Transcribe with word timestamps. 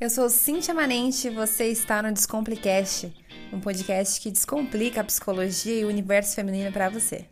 Eu 0.00 0.10
sou 0.10 0.28
Cintia 0.28 0.74
Manente 0.74 1.28
e 1.28 1.30
você 1.30 1.66
está 1.68 2.02
no 2.02 2.12
Descomplicast, 2.12 3.14
um 3.52 3.60
podcast 3.60 4.20
que 4.20 4.28
descomplica 4.28 5.00
a 5.00 5.04
psicologia 5.04 5.80
e 5.80 5.84
o 5.84 5.88
universo 5.88 6.34
feminino 6.34 6.72
para 6.72 6.88
você. 6.88 7.28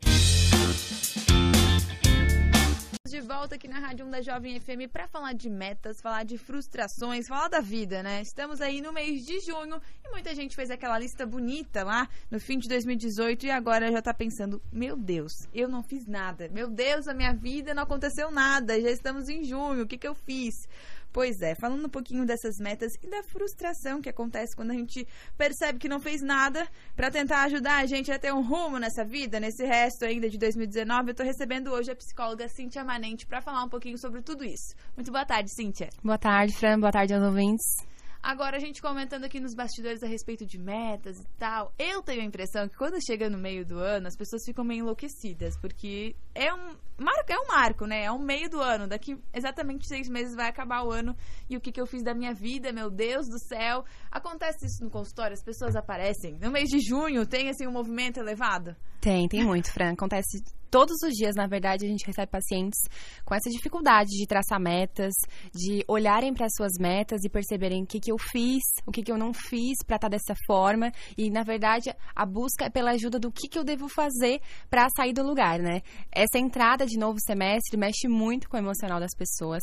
De 3.08 3.20
volta 3.20 3.56
aqui 3.56 3.66
na 3.66 3.80
Rádio 3.80 4.06
1 4.06 4.10
da 4.10 4.22
Jovem 4.22 4.60
FM 4.60 4.90
para 4.90 5.08
falar 5.08 5.34
de 5.34 5.50
metas, 5.50 6.00
falar 6.00 6.24
de 6.24 6.38
frustrações, 6.38 7.26
falar 7.26 7.48
da 7.48 7.60
vida, 7.60 8.00
né? 8.00 8.22
Estamos 8.22 8.60
aí 8.60 8.80
no 8.80 8.92
mês 8.92 9.26
de 9.26 9.40
junho 9.40 9.82
e 10.04 10.08
muita 10.10 10.32
gente 10.34 10.54
fez 10.54 10.70
aquela 10.70 10.98
lista 10.98 11.26
bonita 11.26 11.82
lá 11.82 12.08
no 12.30 12.38
fim 12.38 12.58
de 12.58 12.68
2018 12.68 13.44
e 13.44 13.50
agora 13.50 13.90
já 13.90 14.00
tá 14.00 14.14
pensando: 14.14 14.62
meu 14.72 14.96
Deus, 14.96 15.48
eu 15.52 15.68
não 15.68 15.82
fiz 15.82 16.06
nada. 16.06 16.48
Meu 16.48 16.70
Deus, 16.70 17.08
a 17.08 17.12
minha 17.12 17.34
vida 17.34 17.74
não 17.74 17.82
aconteceu 17.82 18.30
nada. 18.30 18.80
Já 18.80 18.90
estamos 18.90 19.28
em 19.28 19.44
junho, 19.44 19.82
o 19.82 19.86
que, 19.86 19.98
que 19.98 20.08
eu 20.08 20.14
fiz? 20.14 20.66
Pois 21.12 21.42
é, 21.42 21.54
falando 21.54 21.86
um 21.86 21.90
pouquinho 21.90 22.24
dessas 22.24 22.56
metas 22.58 22.92
e 23.02 23.06
da 23.08 23.22
frustração 23.22 24.00
que 24.00 24.08
acontece 24.08 24.56
quando 24.56 24.70
a 24.70 24.74
gente 24.74 25.06
percebe 25.36 25.78
que 25.78 25.88
não 25.88 26.00
fez 26.00 26.22
nada 26.22 26.66
para 26.96 27.10
tentar 27.10 27.42
ajudar 27.42 27.82
a 27.82 27.86
gente 27.86 28.10
a 28.10 28.18
ter 28.18 28.32
um 28.32 28.42
rumo 28.42 28.78
nessa 28.78 29.04
vida, 29.04 29.38
nesse 29.38 29.64
resto 29.64 30.04
ainda 30.04 30.28
de 30.30 30.38
2019, 30.38 31.10
eu 31.10 31.14
tô 31.14 31.22
recebendo 31.22 31.70
hoje 31.70 31.90
a 31.90 31.96
psicóloga 31.96 32.48
Cíntia 32.48 32.82
Manente 32.82 33.26
para 33.26 33.42
falar 33.42 33.62
um 33.62 33.68
pouquinho 33.68 33.98
sobre 33.98 34.22
tudo 34.22 34.42
isso. 34.44 34.74
Muito 34.96 35.12
boa 35.12 35.26
tarde, 35.26 35.50
Cíntia. 35.54 35.90
Boa 36.02 36.18
tarde, 36.18 36.54
Fran. 36.56 36.80
Boa 36.80 36.92
tarde 36.92 37.12
aos 37.12 37.22
ouvintes. 37.22 37.92
Agora, 38.22 38.56
a 38.56 38.60
gente 38.60 38.80
comentando 38.80 39.24
aqui 39.24 39.40
nos 39.40 39.52
bastidores 39.52 40.00
a 40.00 40.06
respeito 40.06 40.46
de 40.46 40.56
metas 40.56 41.18
e 41.18 41.26
tal, 41.36 41.74
eu 41.76 42.00
tenho 42.02 42.22
a 42.22 42.24
impressão 42.24 42.68
que 42.68 42.76
quando 42.76 43.04
chega 43.04 43.28
no 43.28 43.36
meio 43.36 43.66
do 43.66 43.78
ano, 43.78 44.06
as 44.06 44.16
pessoas 44.16 44.42
ficam 44.44 44.64
meio 44.64 44.82
enlouquecidas, 44.82 45.58
porque 45.58 46.14
é 46.34 46.52
um 46.52 46.76
marco, 46.98 47.32
é 47.32 47.38
um 47.38 47.46
marco, 47.46 47.86
né? 47.86 48.04
É 48.04 48.12
um 48.12 48.18
meio 48.18 48.48
do 48.48 48.60
ano. 48.60 48.86
Daqui 48.86 49.16
exatamente 49.32 49.86
seis 49.86 50.08
meses 50.08 50.34
vai 50.34 50.48
acabar 50.48 50.84
o 50.84 50.90
ano 50.90 51.16
e 51.48 51.56
o 51.56 51.60
que, 51.60 51.72
que 51.72 51.80
eu 51.80 51.86
fiz 51.86 52.02
da 52.02 52.14
minha 52.14 52.32
vida, 52.32 52.72
meu 52.72 52.90
Deus 52.90 53.28
do 53.28 53.38
céu. 53.38 53.84
Acontece 54.10 54.66
isso 54.66 54.84
no 54.84 54.90
consultório, 54.90 55.34
as 55.34 55.42
pessoas 55.42 55.76
aparecem. 55.76 56.38
No 56.40 56.50
mês 56.50 56.68
de 56.68 56.80
junho 56.80 57.26
tem 57.26 57.48
assim 57.48 57.66
um 57.66 57.72
movimento 57.72 58.18
elevado? 58.18 58.76
Tem, 59.00 59.28
tem 59.28 59.44
muito, 59.44 59.72
Fran. 59.72 59.92
Acontece 59.92 60.42
todos 60.72 60.96
os 61.04 61.12
dias, 61.12 61.36
na 61.36 61.46
verdade, 61.46 61.84
a 61.84 61.88
gente 61.88 62.06
recebe 62.06 62.30
pacientes 62.32 62.80
com 63.26 63.34
essa 63.34 63.50
dificuldade 63.50 64.08
de 64.08 64.26
traçar 64.26 64.58
metas, 64.58 65.12
de 65.54 65.84
olharem 65.86 66.32
para 66.32 66.46
as 66.46 66.54
suas 66.56 66.72
metas 66.80 67.22
e 67.24 67.28
perceberem 67.28 67.82
o 67.82 67.86
que, 67.86 68.00
que 68.00 68.10
eu 68.10 68.16
fiz, 68.16 68.62
o 68.86 68.90
que, 68.90 69.02
que 69.02 69.12
eu 69.12 69.18
não 69.18 69.34
fiz 69.34 69.76
para 69.86 69.96
estar 69.96 70.08
tá 70.08 70.16
dessa 70.16 70.34
forma. 70.46 70.90
E, 71.18 71.30
na 71.30 71.42
verdade, 71.42 71.94
a 72.16 72.24
busca 72.24 72.64
é 72.64 72.70
pela 72.70 72.92
ajuda 72.92 73.18
do 73.18 73.30
que, 73.30 73.48
que 73.48 73.58
eu 73.58 73.64
devo 73.64 73.86
fazer 73.86 74.40
para 74.70 74.88
sair 74.96 75.12
do 75.12 75.22
lugar, 75.22 75.58
né? 75.58 75.82
Essa 76.22 76.38
entrada 76.38 76.86
de 76.86 76.96
novo 76.96 77.18
semestre 77.18 77.76
mexe 77.76 78.06
muito 78.06 78.48
com 78.48 78.56
o 78.56 78.60
emocional 78.60 79.00
das 79.00 79.10
pessoas. 79.12 79.60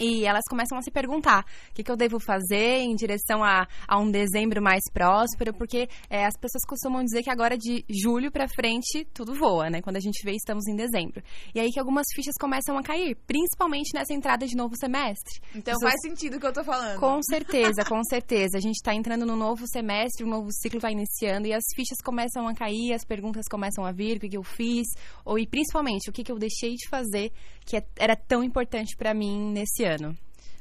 E 0.00 0.24
elas 0.24 0.44
começam 0.48 0.78
a 0.78 0.82
se 0.82 0.90
perguntar 0.90 1.44
o 1.70 1.74
que, 1.74 1.82
que 1.82 1.90
eu 1.90 1.96
devo 1.96 2.18
fazer 2.20 2.78
em 2.80 2.94
direção 2.94 3.42
a, 3.42 3.66
a 3.86 3.98
um 3.98 4.10
dezembro 4.10 4.62
mais 4.62 4.82
próspero, 4.92 5.52
porque 5.54 5.88
é, 6.08 6.24
as 6.24 6.36
pessoas 6.38 6.64
costumam 6.66 7.02
dizer 7.04 7.22
que 7.22 7.30
agora 7.30 7.56
de 7.56 7.84
julho 7.88 8.30
para 8.30 8.48
frente 8.48 9.06
tudo 9.12 9.34
voa, 9.34 9.70
né? 9.70 9.80
Quando 9.82 9.96
a 9.96 10.00
gente 10.00 10.24
vê, 10.24 10.32
estamos 10.32 10.66
em 10.66 10.76
dezembro. 10.76 11.22
E 11.54 11.60
aí 11.60 11.70
que 11.70 11.78
algumas 11.78 12.06
fichas 12.14 12.34
começam 12.40 12.76
a 12.78 12.82
cair, 12.82 13.16
principalmente 13.26 13.94
nessa 13.94 14.12
entrada 14.12 14.46
de 14.46 14.56
novo 14.56 14.74
semestre. 14.76 15.40
Então 15.54 15.74
faz 15.80 16.00
sentido 16.02 16.36
o 16.36 16.40
que 16.40 16.46
eu 16.46 16.52
tô 16.52 16.64
falando. 16.64 16.98
Com 16.98 17.22
certeza, 17.28 17.84
com 17.84 18.02
certeza. 18.04 18.58
A 18.58 18.60
gente 18.60 18.76
está 18.76 18.94
entrando 18.94 19.24
no 19.26 19.36
novo 19.36 19.64
semestre, 19.66 20.24
um 20.24 20.28
novo 20.28 20.48
ciclo 20.52 20.80
vai 20.80 20.92
iniciando 20.92 21.46
e 21.46 21.52
as 21.52 21.64
fichas 21.74 21.98
começam 22.04 22.46
a 22.48 22.54
cair, 22.54 22.92
as 22.92 23.04
perguntas 23.04 23.46
começam 23.50 23.84
a 23.84 23.92
vir, 23.92 24.16
o 24.16 24.20
que, 24.20 24.28
que 24.28 24.36
eu 24.36 24.42
fiz, 24.42 24.86
ou 25.24 25.38
e 25.38 25.46
principalmente 25.46 26.10
o 26.10 26.12
que, 26.12 26.22
que 26.22 26.32
eu 26.32 26.38
deixei 26.38 26.74
de 26.74 26.88
fazer 26.88 27.32
que 27.68 27.76
é, 27.76 27.84
era 27.98 28.16
tão 28.16 28.42
importante 28.42 28.96
para 28.96 29.12
mim 29.12 29.52
nesse 29.52 29.84
ano. 29.84 29.87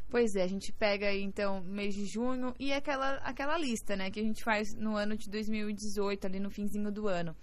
Pois 0.10 0.36
é, 0.36 0.44
a 0.44 0.48
gente 0.48 0.72
pega 0.72 1.14
então, 1.14 1.62
mês 1.64 1.94
de 1.94 2.06
junho 2.06 2.54
e 2.58 2.72
aquela, 2.72 3.16
aquela 3.18 3.58
lista, 3.58 3.96
né, 3.96 4.10
que 4.10 4.22
a 4.22 4.24
gente 4.24 4.42
faz 4.42 4.74
no 4.74 4.96
ano 4.96 5.18
de 5.18 5.30
2018, 5.30 6.26
ali 6.26 6.40
no 6.40 6.50
finzinho 6.50 6.90
do 6.90 7.10
ano. 7.10 7.36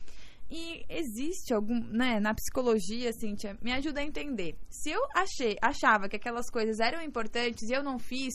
E 0.50 0.84
existe 0.88 1.52
algum, 1.52 1.78
né, 1.78 2.20
na 2.20 2.34
psicologia, 2.34 3.12
Cíntia, 3.12 3.56
me 3.62 3.72
ajuda 3.72 4.00
a 4.00 4.04
entender. 4.04 4.56
Se 4.68 4.90
eu 4.90 5.00
achei, 5.14 5.56
achava 5.60 6.08
que 6.08 6.16
aquelas 6.16 6.50
coisas 6.50 6.80
eram 6.80 7.02
importantes 7.02 7.68
e 7.68 7.72
eu 7.72 7.82
não 7.82 7.98
fiz, 7.98 8.34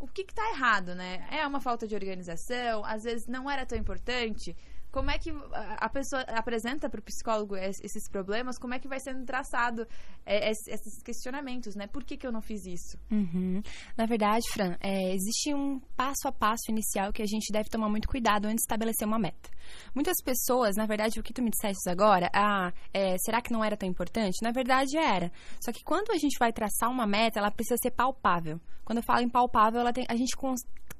o 0.00 0.06
que 0.06 0.22
está 0.22 0.42
errado, 0.50 0.94
né? 0.94 1.26
É 1.30 1.46
uma 1.46 1.60
falta 1.60 1.86
de 1.86 1.94
organização, 1.94 2.84
às 2.84 3.02
vezes 3.02 3.26
não 3.26 3.50
era 3.50 3.66
tão 3.66 3.76
importante. 3.76 4.56
Como 4.90 5.10
é 5.10 5.18
que 5.18 5.30
a 5.52 5.88
pessoa 5.88 6.22
apresenta 6.22 6.88
para 6.88 7.00
o 7.00 7.02
psicólogo 7.02 7.56
esses 7.56 8.08
problemas? 8.10 8.58
Como 8.58 8.74
é 8.74 8.78
que 8.78 8.88
vai 8.88 8.98
sendo 8.98 9.24
traçado 9.24 9.86
é, 10.24 10.50
esses 10.50 11.02
questionamentos, 11.02 11.74
né? 11.74 11.86
Por 11.86 12.04
que, 12.04 12.16
que 12.16 12.26
eu 12.26 12.32
não 12.32 12.40
fiz 12.40 12.64
isso? 12.66 12.98
Uhum. 13.10 13.62
Na 13.96 14.06
verdade, 14.06 14.44
Fran, 14.50 14.76
é, 14.80 15.14
existe 15.14 15.54
um 15.54 15.78
passo 15.96 16.26
a 16.26 16.32
passo 16.32 16.70
inicial 16.70 17.12
que 17.12 17.22
a 17.22 17.26
gente 17.26 17.52
deve 17.52 17.68
tomar 17.68 17.88
muito 17.88 18.08
cuidado 18.08 18.46
antes 18.46 18.56
de 18.56 18.62
estabelecer 18.62 19.06
uma 19.06 19.18
meta. 19.18 19.50
Muitas 19.94 20.16
pessoas, 20.24 20.76
na 20.76 20.86
verdade, 20.86 21.20
o 21.20 21.22
que 21.22 21.32
tu 21.32 21.42
me 21.42 21.50
disseste 21.50 21.88
agora, 21.90 22.30
ah, 22.34 22.72
é, 22.92 23.16
será 23.18 23.42
que 23.42 23.52
não 23.52 23.62
era 23.62 23.76
tão 23.76 23.88
importante? 23.88 24.42
Na 24.42 24.50
verdade, 24.50 24.96
era. 24.96 25.30
Só 25.60 25.70
que 25.70 25.84
quando 25.84 26.10
a 26.12 26.16
gente 26.16 26.38
vai 26.38 26.52
traçar 26.52 26.90
uma 26.90 27.06
meta, 27.06 27.38
ela 27.38 27.50
precisa 27.50 27.76
ser 27.82 27.90
palpável. 27.90 28.58
Quando 28.84 28.98
eu 28.98 29.04
falo 29.04 29.20
em 29.20 29.28
palpável, 29.28 29.92
tem, 29.92 30.06
a 30.08 30.16
gente 30.16 30.34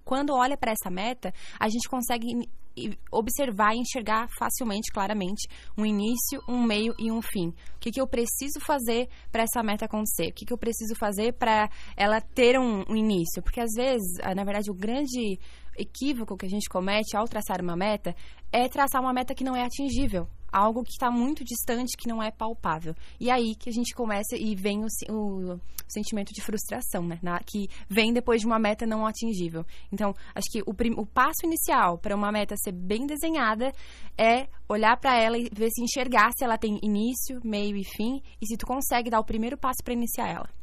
quando 0.05 0.35
olha 0.35 0.57
para 0.57 0.73
essa 0.73 0.91
meta, 0.91 1.33
a 1.61 1.69
gente 1.69 1.87
consegue 1.89 2.49
observar 3.11 3.75
e 3.75 3.81
enxergar 3.81 4.29
facilmente, 4.39 4.93
claramente, 4.93 5.49
um 5.77 5.85
início, 5.85 6.41
um 6.49 6.63
meio 6.63 6.95
e 6.99 7.11
um 7.11 7.21
fim. 7.21 7.49
O 7.49 7.79
que, 7.81 7.91
que 7.91 8.01
eu 8.01 8.07
preciso 8.07 8.61
fazer 8.61 9.09
para 9.31 9.43
essa 9.43 9.63
meta 9.63 9.85
acontecer? 9.87 10.29
O 10.29 10.35
que, 10.35 10.45
que 10.45 10.53
eu 10.53 10.59
preciso 10.59 10.95
fazer 10.99 11.33
para 11.33 11.71
ela 11.97 12.21
ter 12.21 12.59
um, 12.59 12.85
um 12.89 12.97
início? 12.97 13.43
Porque 13.43 13.61
às 13.61 13.73
vezes, 13.77 14.19
ah, 14.23 14.35
na 14.35 14.45
verdade, 14.45 14.71
o 14.71 14.75
grande 14.75 15.39
equívoco 15.79 16.37
que 16.37 16.47
a 16.47 16.51
gente 16.51 16.69
comete 16.69 17.17
ao 17.17 17.27
traçar 17.27 17.61
uma 17.63 17.77
meta 17.77 18.15
é 18.53 18.69
traçar 18.69 19.01
uma 19.01 19.13
meta 19.13 19.35
que 19.35 19.45
não 19.45 19.55
é 19.55 19.65
atingível 19.65 20.29
algo 20.53 20.83
que 20.83 20.93
está 20.93 21.11
muito 21.11 21.45
distante, 21.45 21.97
que 21.97 22.09
não 22.09 22.23
é 22.23 22.31
palpável. 22.31 22.95
E 23.21 23.31
aí 23.31 23.55
que 23.55 23.69
a 23.69 23.73
gente 23.73 23.95
começa 23.95 24.37
e 24.37 24.55
vem 24.55 24.85
o, 24.85 24.89
o, 25.13 25.55
o 25.55 25.61
sentimento 25.89 26.33
de 26.33 26.43
frustração, 26.43 27.07
né? 27.07 27.19
Na, 27.23 27.39
que 27.41 27.69
vem 27.89 28.13
depois 28.13 28.41
de 28.41 28.47
uma 28.47 28.59
meta 28.59 28.87
não 28.87 29.07
atingível. 29.07 29.65
Então, 29.93 30.15
acho 30.35 30.51
que 30.51 30.63
o, 30.67 30.75
prim, 30.75 30.95
o 30.97 31.07
passo 31.07 31.45
inicial 31.45 31.99
para 31.99 32.17
uma 32.17 32.33
meta 32.33 32.57
ser 32.57 32.73
bem 32.73 33.07
desenhada 33.07 33.73
é 34.17 34.49
olhar 34.69 34.97
para 34.97 35.17
ela 35.17 35.39
e 35.39 35.49
ver 35.53 35.71
se 35.71 35.83
enxergar 35.83 36.31
se 36.37 36.45
ela 36.45 36.59
tem 36.59 36.79
início, 36.83 37.41
meio 37.45 37.77
e 37.77 37.85
fim, 37.85 38.21
e 38.41 38.47
se 38.47 38.57
tu 38.57 38.67
consegue 38.67 39.11
dar 39.11 39.21
o 39.21 39.25
primeiro 39.25 39.57
passo 39.57 39.83
para 39.85 39.95
iniciar 39.95 40.29
ela. 40.29 40.58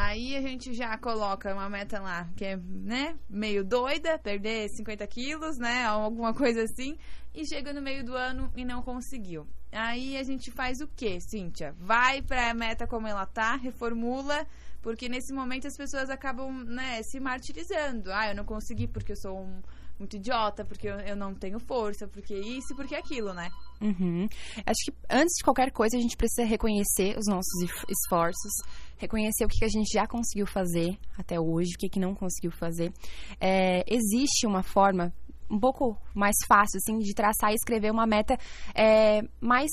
Aí 0.00 0.36
a 0.36 0.40
gente 0.40 0.72
já 0.74 0.96
coloca 0.96 1.52
uma 1.52 1.68
meta 1.68 1.98
lá 1.98 2.28
que 2.36 2.44
é, 2.44 2.56
né, 2.56 3.18
meio 3.28 3.64
doida, 3.64 4.16
perder 4.16 4.68
50 4.68 5.04
quilos, 5.08 5.58
né, 5.58 5.86
alguma 5.86 6.32
coisa 6.32 6.62
assim, 6.62 6.96
e 7.34 7.44
chega 7.44 7.72
no 7.72 7.82
meio 7.82 8.04
do 8.04 8.14
ano 8.14 8.48
e 8.54 8.64
não 8.64 8.80
conseguiu. 8.80 9.44
Aí 9.72 10.16
a 10.16 10.22
gente 10.22 10.52
faz 10.52 10.80
o 10.80 10.86
quê, 10.86 11.18
Cíntia? 11.18 11.74
Vai 11.80 12.22
pra 12.22 12.54
meta 12.54 12.86
como 12.86 13.08
ela 13.08 13.26
tá, 13.26 13.56
reformula, 13.56 14.46
porque 14.80 15.08
nesse 15.08 15.32
momento 15.32 15.66
as 15.66 15.76
pessoas 15.76 16.08
acabam, 16.10 16.62
né, 16.64 17.02
se 17.02 17.18
martirizando. 17.18 18.12
Ah, 18.12 18.28
eu 18.28 18.36
não 18.36 18.44
consegui 18.44 18.86
porque 18.86 19.10
eu 19.10 19.16
sou 19.16 19.36
um 19.36 19.60
muito 19.98 20.16
idiota, 20.16 20.64
porque 20.64 20.88
eu, 20.88 20.98
eu 21.00 21.16
não 21.16 21.34
tenho 21.34 21.58
força, 21.58 22.06
porque 22.06 22.34
isso 22.34 22.74
porque 22.74 22.94
aquilo, 22.94 23.32
né? 23.32 23.48
Uhum. 23.80 24.28
Acho 24.64 24.84
que 24.84 24.92
antes 25.10 25.36
de 25.38 25.44
qualquer 25.44 25.70
coisa 25.70 25.96
a 25.96 26.00
gente 26.00 26.16
precisa 26.16 26.46
reconhecer 26.46 27.16
os 27.18 27.26
nossos 27.26 27.52
esforços, 27.88 28.52
reconhecer 28.96 29.44
o 29.44 29.48
que 29.48 29.64
a 29.64 29.68
gente 29.68 29.92
já 29.92 30.06
conseguiu 30.06 30.46
fazer 30.46 30.98
até 31.16 31.38
hoje, 31.38 31.72
o 31.74 31.78
que, 31.78 31.88
que 31.88 32.00
não 32.00 32.14
conseguiu 32.14 32.50
fazer. 32.50 32.92
É, 33.40 33.84
existe 33.86 34.46
uma 34.46 34.62
forma 34.62 35.12
um 35.50 35.58
pouco 35.58 35.96
mais 36.14 36.36
fácil, 36.46 36.76
assim, 36.76 36.98
de 36.98 37.14
traçar 37.14 37.50
e 37.52 37.54
escrever 37.54 37.90
uma 37.90 38.06
meta 38.06 38.36
é, 38.74 39.22
mais 39.40 39.70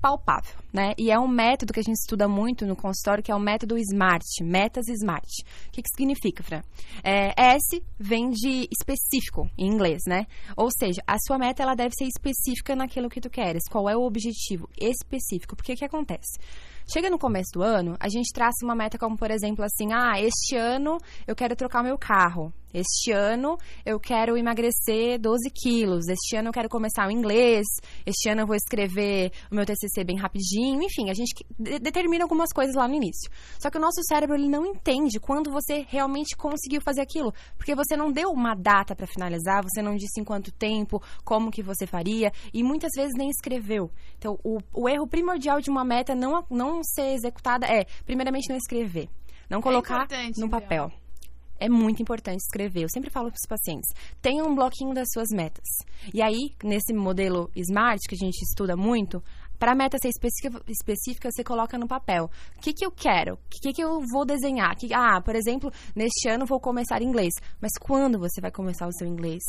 palpável, 0.00 0.56
né? 0.72 0.92
E 0.98 1.10
é 1.10 1.18
um 1.18 1.28
método 1.28 1.72
que 1.72 1.80
a 1.80 1.82
gente 1.82 1.98
estuda 1.98 2.28
muito 2.28 2.66
no 2.66 2.76
consultório, 2.76 3.22
que 3.22 3.32
é 3.32 3.34
o 3.34 3.40
método 3.40 3.76
SMART, 3.78 4.24
metas 4.42 4.86
SMART. 4.88 5.28
O 5.68 5.70
que, 5.72 5.82
que 5.82 5.88
significa, 5.96 6.42
Fran? 6.42 6.62
É, 7.02 7.32
S 7.54 7.82
vem 7.98 8.30
de 8.30 8.68
específico, 8.70 9.50
em 9.58 9.66
inglês, 9.66 10.02
né? 10.06 10.26
Ou 10.56 10.68
seja, 10.70 11.02
a 11.06 11.16
sua 11.26 11.38
meta, 11.38 11.62
ela 11.62 11.74
deve 11.74 11.94
ser 11.96 12.04
específica 12.04 12.76
naquilo 12.76 13.08
que 13.08 13.20
tu 13.20 13.30
queres. 13.30 13.62
Qual 13.70 13.88
é 13.88 13.96
o 13.96 14.02
objetivo 14.02 14.68
específico? 14.80 15.56
Porque 15.56 15.74
que 15.74 15.84
acontece? 15.84 16.38
Chega 16.88 17.10
no 17.10 17.18
começo 17.18 17.50
do 17.52 17.62
ano, 17.62 17.96
a 17.98 18.08
gente 18.08 18.32
traça 18.32 18.64
uma 18.64 18.76
meta 18.76 18.96
como, 18.96 19.16
por 19.16 19.30
exemplo, 19.32 19.64
assim, 19.64 19.92
ah, 19.92 20.20
este 20.20 20.54
ano 20.54 20.98
eu 21.26 21.34
quero 21.34 21.56
trocar 21.56 21.82
meu 21.82 21.98
carro. 21.98 22.52
Este 22.76 23.10
ano 23.10 23.56
eu 23.86 23.98
quero 23.98 24.36
emagrecer 24.36 25.18
12 25.18 25.50
quilos. 25.50 26.08
Este 26.08 26.36
ano 26.36 26.50
eu 26.50 26.52
quero 26.52 26.68
começar 26.68 27.08
o 27.08 27.10
inglês. 27.10 27.64
Este 28.04 28.28
ano 28.28 28.42
eu 28.42 28.46
vou 28.46 28.54
escrever 28.54 29.32
o 29.50 29.54
meu 29.54 29.64
TCC 29.64 30.04
bem 30.04 30.18
rapidinho. 30.18 30.82
Enfim, 30.82 31.08
a 31.08 31.14
gente 31.14 31.34
de 31.58 31.78
determina 31.78 32.24
algumas 32.24 32.52
coisas 32.52 32.74
lá 32.74 32.86
no 32.86 32.94
início. 32.94 33.30
Só 33.58 33.70
que 33.70 33.78
o 33.78 33.80
nosso 33.80 34.02
cérebro 34.06 34.36
ele 34.36 34.46
não 34.46 34.66
entende 34.66 35.18
quando 35.18 35.50
você 35.50 35.86
realmente 35.88 36.36
conseguiu 36.36 36.82
fazer 36.82 37.00
aquilo, 37.00 37.32
porque 37.56 37.74
você 37.74 37.96
não 37.96 38.12
deu 38.12 38.28
uma 38.28 38.54
data 38.54 38.94
para 38.94 39.06
finalizar, 39.06 39.62
você 39.62 39.80
não 39.80 39.96
disse 39.96 40.20
em 40.20 40.24
quanto 40.24 40.52
tempo, 40.52 41.02
como 41.24 41.50
que 41.50 41.62
você 41.62 41.86
faria 41.86 42.30
e 42.52 42.62
muitas 42.62 42.90
vezes 42.94 43.14
nem 43.16 43.30
escreveu. 43.30 43.90
Então, 44.18 44.38
o, 44.44 44.58
o 44.74 44.86
erro 44.86 45.06
primordial 45.06 45.62
de 45.62 45.70
uma 45.70 45.84
meta 45.84 46.14
não 46.14 46.44
não 46.50 46.82
ser 46.82 47.14
executada 47.14 47.66
é, 47.66 47.86
primeiramente, 48.04 48.50
não 48.50 48.56
escrever, 48.56 49.08
não 49.48 49.60
é 49.60 49.62
colocar 49.62 50.06
é 50.10 50.30
no 50.36 50.50
papel. 50.50 50.92
É 51.58 51.68
muito 51.68 52.02
importante 52.02 52.40
escrever. 52.40 52.82
Eu 52.82 52.88
sempre 52.88 53.10
falo 53.10 53.30
para 53.30 53.38
os 53.38 53.48
pacientes: 53.48 53.90
tenha 54.20 54.44
um 54.44 54.54
bloquinho 54.54 54.94
das 54.94 55.08
suas 55.12 55.28
metas. 55.30 55.64
E 56.12 56.22
aí, 56.22 56.50
nesse 56.62 56.92
modelo 56.92 57.50
SMART 57.56 58.00
que 58.08 58.14
a 58.14 58.18
gente 58.18 58.42
estuda 58.42 58.76
muito, 58.76 59.22
para 59.58 59.72
a 59.72 59.74
meta 59.74 59.96
ser 59.98 60.08
específica, 60.08 60.62
específica, 60.68 61.30
você 61.30 61.42
coloca 61.42 61.78
no 61.78 61.88
papel. 61.88 62.30
O 62.56 62.60
que, 62.60 62.72
que 62.72 62.84
eu 62.84 62.90
quero? 62.90 63.34
O 63.34 63.38
que, 63.62 63.72
que 63.72 63.82
eu 63.82 64.00
vou 64.12 64.24
desenhar? 64.24 64.76
Que, 64.76 64.92
ah, 64.92 65.20
por 65.20 65.34
exemplo, 65.34 65.70
neste 65.94 66.28
ano 66.28 66.46
vou 66.46 66.60
começar 66.60 67.02
inglês. 67.02 67.32
Mas 67.60 67.72
quando 67.80 68.18
você 68.18 68.40
vai 68.40 68.50
começar 68.50 68.86
o 68.86 68.92
seu 68.92 69.06
inglês? 69.06 69.42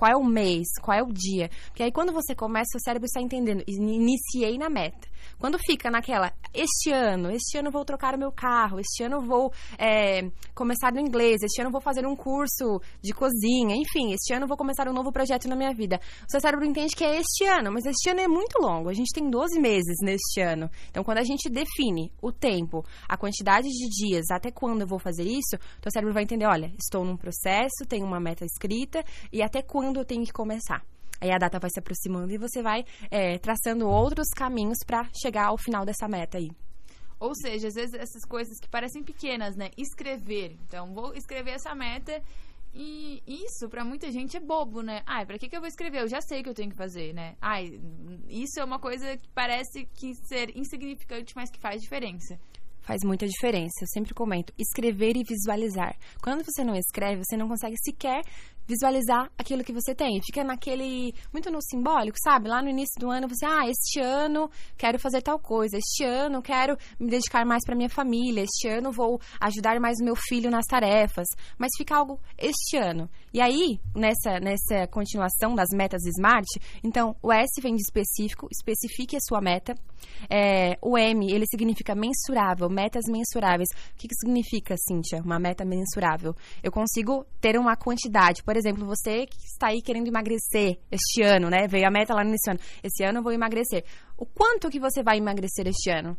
Qual 0.00 0.10
é 0.10 0.16
o 0.16 0.24
mês? 0.24 0.66
Qual 0.80 0.96
é 0.96 1.02
o 1.02 1.12
dia? 1.12 1.50
Porque 1.66 1.82
aí 1.82 1.92
quando 1.92 2.10
você 2.10 2.34
começa, 2.34 2.74
o 2.74 2.80
cérebro 2.80 3.04
está 3.04 3.20
entendendo. 3.20 3.62
Iniciei 3.68 4.56
na 4.56 4.70
meta. 4.70 5.10
Quando 5.38 5.58
fica 5.58 5.90
naquela, 5.90 6.32
este 6.52 6.90
ano, 6.90 7.30
este 7.30 7.58
ano 7.58 7.70
vou 7.70 7.84
trocar 7.84 8.14
o 8.14 8.18
meu 8.18 8.32
carro, 8.32 8.80
este 8.80 9.04
ano 9.04 9.20
vou 9.20 9.52
é, 9.78 10.30
começar 10.54 10.92
no 10.92 11.00
inglês, 11.00 11.42
este 11.42 11.60
ano 11.60 11.70
vou 11.70 11.80
fazer 11.80 12.06
um 12.06 12.16
curso 12.16 12.80
de 13.02 13.12
cozinha, 13.12 13.74
enfim, 13.76 14.12
este 14.12 14.34
ano 14.34 14.46
vou 14.46 14.56
começar 14.56 14.88
um 14.88 14.92
novo 14.92 15.12
projeto 15.12 15.48
na 15.48 15.56
minha 15.56 15.72
vida. 15.72 16.00
O 16.26 16.30
seu 16.30 16.40
cérebro 16.40 16.64
entende 16.66 16.94
que 16.94 17.04
é 17.04 17.18
este 17.18 17.44
ano, 17.46 17.70
mas 17.72 17.84
este 17.86 18.10
ano 18.10 18.20
é 18.20 18.28
muito 18.28 18.58
longo. 18.60 18.88
A 18.88 18.94
gente 18.94 19.12
tem 19.12 19.28
12 19.28 19.60
meses 19.60 19.96
neste 20.02 20.40
ano. 20.40 20.70
Então, 20.90 21.04
quando 21.04 21.18
a 21.18 21.24
gente 21.24 21.48
define 21.48 22.12
o 22.22 22.32
tempo, 22.32 22.84
a 23.08 23.16
quantidade 23.16 23.68
de 23.68 23.88
dias, 23.88 24.30
até 24.30 24.50
quando 24.50 24.82
eu 24.82 24.86
vou 24.86 24.98
fazer 24.98 25.24
isso, 25.24 25.56
o 25.56 25.82
seu 25.82 25.92
cérebro 25.92 26.14
vai 26.14 26.22
entender, 26.22 26.46
olha, 26.46 26.72
estou 26.78 27.04
num 27.04 27.16
processo, 27.16 27.86
tenho 27.88 28.06
uma 28.06 28.20
meta 28.20 28.44
escrita 28.44 29.02
e 29.32 29.42
até 29.42 29.62
quando 29.62 29.89
eu 29.98 30.04
tenho 30.04 30.24
que 30.24 30.32
começar. 30.32 30.84
Aí 31.20 31.30
a 31.30 31.38
data 31.38 31.58
vai 31.58 31.70
se 31.70 31.78
aproximando 31.78 32.32
e 32.32 32.38
você 32.38 32.62
vai 32.62 32.84
é, 33.10 33.38
traçando 33.38 33.88
outros 33.88 34.28
caminhos 34.34 34.78
para 34.86 35.08
chegar 35.20 35.48
ao 35.48 35.58
final 35.58 35.84
dessa 35.84 36.08
meta 36.08 36.38
aí. 36.38 36.50
Ou 37.18 37.34
seja, 37.34 37.68
às 37.68 37.74
vezes 37.74 37.94
essas 37.94 38.24
coisas 38.24 38.58
que 38.58 38.68
parecem 38.68 39.02
pequenas, 39.02 39.54
né? 39.54 39.70
Escrever. 39.76 40.56
Então, 40.66 40.94
vou 40.94 41.12
escrever 41.14 41.50
essa 41.50 41.74
meta 41.74 42.22
e 42.72 43.22
isso 43.26 43.68
para 43.68 43.84
muita 43.84 44.10
gente 44.10 44.36
é 44.36 44.40
bobo, 44.40 44.80
né? 44.80 45.02
Ai, 45.04 45.26
para 45.26 45.38
que 45.38 45.48
que 45.48 45.54
eu 45.54 45.60
vou 45.60 45.68
escrever? 45.68 46.00
Eu 46.00 46.08
já 46.08 46.22
sei 46.22 46.42
que 46.42 46.48
eu 46.48 46.54
tenho 46.54 46.70
que 46.70 46.76
fazer, 46.76 47.12
né? 47.12 47.36
Ai, 47.38 47.78
isso 48.26 48.58
é 48.58 48.64
uma 48.64 48.78
coisa 48.78 49.16
que 49.18 49.28
parece 49.34 49.84
que 49.94 50.14
ser 50.26 50.56
insignificante, 50.56 51.34
mas 51.36 51.50
que 51.50 51.60
faz 51.60 51.82
diferença 51.82 52.38
faz 52.90 53.04
muita 53.04 53.26
diferença. 53.26 53.82
Eu 53.82 53.86
sempre 53.86 54.12
comento: 54.12 54.52
escrever 54.58 55.16
e 55.16 55.22
visualizar. 55.22 55.96
Quando 56.22 56.44
você 56.44 56.64
não 56.64 56.74
escreve, 56.74 57.22
você 57.24 57.36
não 57.36 57.48
consegue 57.48 57.76
sequer 57.84 58.22
visualizar 58.70 59.30
aquilo 59.36 59.64
que 59.64 59.72
você 59.72 59.94
tem. 59.94 60.20
Fica 60.24 60.44
naquele. 60.44 61.12
muito 61.32 61.50
no 61.50 61.60
simbólico, 61.60 62.16
sabe? 62.22 62.48
Lá 62.48 62.62
no 62.62 62.68
início 62.68 63.00
do 63.00 63.10
ano, 63.10 63.28
você, 63.28 63.44
ah, 63.44 63.68
este 63.68 64.00
ano 64.00 64.48
quero 64.78 64.98
fazer 64.98 65.22
tal 65.22 65.38
coisa, 65.38 65.76
este 65.76 66.04
ano 66.04 66.40
quero 66.40 66.76
me 66.98 67.10
dedicar 67.10 67.44
mais 67.44 67.64
para 67.64 67.76
minha 67.76 67.88
família, 67.88 68.44
este 68.44 68.68
ano 68.68 68.92
vou 68.92 69.20
ajudar 69.40 69.80
mais 69.80 69.98
o 70.00 70.04
meu 70.04 70.14
filho 70.14 70.50
nas 70.50 70.66
tarefas. 70.66 71.26
Mas 71.58 71.70
fica 71.76 71.96
algo 71.96 72.20
este 72.38 72.76
ano. 72.76 73.10
E 73.32 73.40
aí, 73.40 73.80
nessa, 73.94 74.38
nessa 74.40 74.86
continuação 74.88 75.54
das 75.54 75.68
metas 75.72 76.02
SMART, 76.16 76.46
então 76.82 77.16
o 77.22 77.32
S 77.32 77.60
vem 77.60 77.74
de 77.74 77.82
específico, 77.82 78.46
especifique 78.50 79.16
a 79.16 79.20
sua 79.20 79.40
meta. 79.40 79.74
É, 80.28 80.76
o 80.80 80.96
M, 80.96 81.30
ele 81.30 81.44
significa 81.46 81.94
mensurável, 81.94 82.68
metas 82.68 83.04
mensuráveis. 83.08 83.68
O 83.92 83.96
que, 83.96 84.08
que 84.08 84.14
significa, 84.14 84.74
Cíntia, 84.78 85.20
uma 85.22 85.38
meta 85.38 85.64
mensurável? 85.64 86.34
Eu 86.62 86.72
consigo 86.72 87.24
ter 87.40 87.58
uma 87.58 87.76
quantidade, 87.76 88.42
por 88.42 88.56
exemplo, 88.56 88.59
você 88.86 89.26
que 89.26 89.36
está 89.44 89.68
aí 89.68 89.80
querendo 89.82 90.08
emagrecer 90.08 90.78
este 90.90 91.22
ano, 91.22 91.48
né? 91.48 91.66
Veio 91.68 91.86
a 91.86 91.90
meta 91.90 92.14
lá 92.14 92.22
no 92.22 92.30
ano. 92.30 92.60
Esse 92.82 93.04
ano 93.04 93.18
eu 93.18 93.22
vou 93.22 93.32
emagrecer. 93.32 93.84
O 94.16 94.26
quanto 94.26 94.68
que 94.68 94.80
você 94.80 95.02
vai 95.02 95.18
emagrecer 95.18 95.66
este 95.66 95.90
ano? 95.90 96.16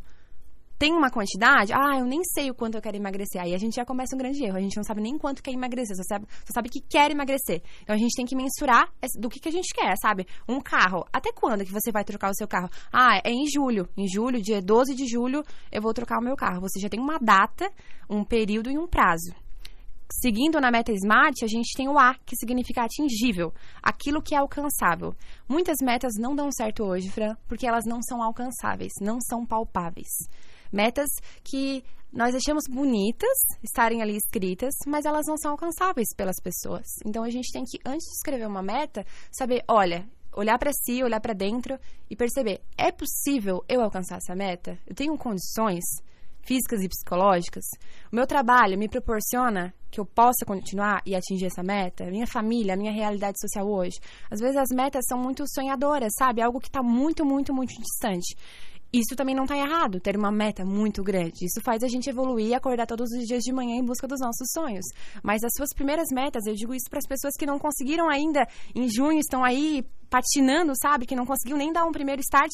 Tem 0.82 0.92
uma 0.92 1.10
quantidade? 1.10 1.72
Ah, 1.72 1.96
eu 2.00 2.04
nem 2.04 2.24
sei 2.24 2.50
o 2.50 2.54
quanto 2.56 2.74
eu 2.74 2.82
quero 2.82 2.96
emagrecer. 2.96 3.40
Aí 3.40 3.54
a 3.54 3.56
gente 3.58 3.76
já 3.76 3.84
começa 3.84 4.16
um 4.16 4.18
grande 4.18 4.44
erro. 4.44 4.56
A 4.56 4.60
gente 4.60 4.76
não 4.76 4.82
sabe 4.82 5.00
nem 5.00 5.16
quanto 5.16 5.40
quer 5.40 5.52
emagrecer, 5.52 5.94
só 5.96 6.02
sabe, 6.02 6.26
só 6.44 6.52
sabe 6.54 6.68
que 6.68 6.80
quer 6.80 7.08
emagrecer. 7.12 7.62
Então 7.82 7.94
a 7.94 7.98
gente 7.98 8.16
tem 8.16 8.26
que 8.26 8.34
mensurar 8.34 8.92
do 9.16 9.28
que, 9.28 9.38
que 9.38 9.48
a 9.48 9.52
gente 9.52 9.72
quer, 9.72 9.94
sabe? 10.02 10.26
Um 10.48 10.60
carro. 10.60 11.06
Até 11.12 11.30
quando 11.30 11.64
que 11.64 11.70
você 11.70 11.92
vai 11.92 12.02
trocar 12.02 12.30
o 12.30 12.34
seu 12.34 12.48
carro? 12.48 12.68
Ah, 12.92 13.20
é 13.22 13.30
em 13.30 13.46
julho. 13.46 13.88
Em 13.96 14.08
julho, 14.08 14.42
dia 14.42 14.60
12 14.60 14.96
de 14.96 15.06
julho, 15.06 15.44
eu 15.70 15.80
vou 15.80 15.94
trocar 15.94 16.18
o 16.18 16.24
meu 16.24 16.34
carro. 16.34 16.60
Você 16.62 16.80
já 16.80 16.88
tem 16.88 16.98
uma 16.98 17.16
data, 17.16 17.70
um 18.10 18.24
período 18.24 18.68
e 18.68 18.76
um 18.76 18.88
prazo. 18.88 19.32
Seguindo 20.20 20.60
na 20.60 20.70
meta 20.70 20.92
SMART, 20.92 21.42
a 21.42 21.46
gente 21.46 21.74
tem 21.74 21.88
o 21.88 21.98
A, 21.98 22.14
que 22.26 22.36
significa 22.36 22.84
atingível, 22.84 23.52
aquilo 23.82 24.22
que 24.22 24.34
é 24.34 24.38
alcançável. 24.38 25.14
Muitas 25.48 25.76
metas 25.82 26.12
não 26.18 26.34
dão 26.34 26.50
certo 26.52 26.84
hoje, 26.84 27.10
Fran, 27.10 27.34
porque 27.48 27.66
elas 27.66 27.84
não 27.86 28.02
são 28.02 28.22
alcançáveis, 28.22 28.92
não 29.00 29.18
são 29.20 29.46
palpáveis. 29.46 30.10
Metas 30.70 31.08
que 31.42 31.82
nós 32.12 32.34
achamos 32.34 32.64
bonitas 32.68 33.36
estarem 33.62 34.02
ali 34.02 34.16
escritas, 34.16 34.74
mas 34.86 35.06
elas 35.06 35.26
não 35.26 35.36
são 35.38 35.52
alcançáveis 35.52 36.08
pelas 36.14 36.36
pessoas. 36.42 36.86
Então 37.06 37.24
a 37.24 37.30
gente 37.30 37.50
tem 37.50 37.64
que, 37.64 37.78
antes 37.86 38.06
de 38.06 38.14
escrever 38.14 38.46
uma 38.46 38.62
meta, 38.62 39.04
saber, 39.30 39.64
olha, 39.66 40.06
olhar 40.34 40.58
para 40.58 40.72
si, 40.72 41.02
olhar 41.02 41.20
para 41.20 41.32
dentro 41.32 41.78
e 42.10 42.14
perceber: 42.14 42.60
é 42.76 42.92
possível 42.92 43.64
eu 43.68 43.80
alcançar 43.80 44.18
essa 44.18 44.34
meta? 44.34 44.78
Eu 44.86 44.94
tenho 44.94 45.16
condições? 45.16 45.84
Físicas 46.42 46.82
e 46.82 46.88
psicológicas, 46.88 47.64
o 48.12 48.16
meu 48.16 48.26
trabalho 48.26 48.78
me 48.78 48.88
proporciona 48.88 49.72
que 49.90 50.00
eu 50.00 50.06
possa 50.06 50.46
continuar 50.46 51.02
e 51.04 51.14
atingir 51.14 51.46
essa 51.46 51.62
meta, 51.62 52.06
minha 52.06 52.26
família, 52.26 52.76
minha 52.76 52.92
realidade 52.92 53.38
social 53.38 53.68
hoje. 53.68 53.98
Às 54.30 54.40
vezes 54.40 54.56
as 54.56 54.70
metas 54.74 55.04
são 55.06 55.18
muito 55.18 55.44
sonhadoras, 55.46 56.12
sabe? 56.18 56.40
Algo 56.40 56.60
que 56.60 56.68
está 56.68 56.82
muito, 56.82 57.26
muito, 57.26 57.52
muito 57.52 57.74
distante. 57.74 58.34
Isso 58.92 59.16
também 59.16 59.34
não 59.34 59.44
está 59.44 59.56
errado, 59.56 59.98
ter 60.00 60.18
uma 60.18 60.30
meta 60.30 60.66
muito 60.66 61.02
grande. 61.02 61.46
Isso 61.46 61.62
faz 61.64 61.82
a 61.82 61.88
gente 61.88 62.10
evoluir 62.10 62.48
e 62.48 62.54
acordar 62.54 62.86
todos 62.86 63.10
os 63.10 63.26
dias 63.26 63.42
de 63.42 63.50
manhã 63.50 63.76
em 63.76 63.84
busca 63.84 64.06
dos 64.06 64.20
nossos 64.20 64.50
sonhos. 64.52 64.84
Mas 65.22 65.42
as 65.42 65.52
suas 65.56 65.70
primeiras 65.74 66.08
metas, 66.12 66.44
eu 66.44 66.54
digo 66.54 66.74
isso 66.74 66.90
para 66.90 66.98
as 66.98 67.06
pessoas 67.06 67.32
que 67.38 67.46
não 67.46 67.58
conseguiram 67.58 68.10
ainda 68.10 68.46
em 68.74 68.86
junho, 68.90 69.18
estão 69.18 69.42
aí 69.42 69.82
patinando, 70.10 70.74
sabe? 70.76 71.06
Que 71.06 71.16
não 71.16 71.24
conseguiu 71.24 71.56
nem 71.56 71.72
dar 71.72 71.86
um 71.86 71.90
primeiro 71.90 72.20
start. 72.20 72.50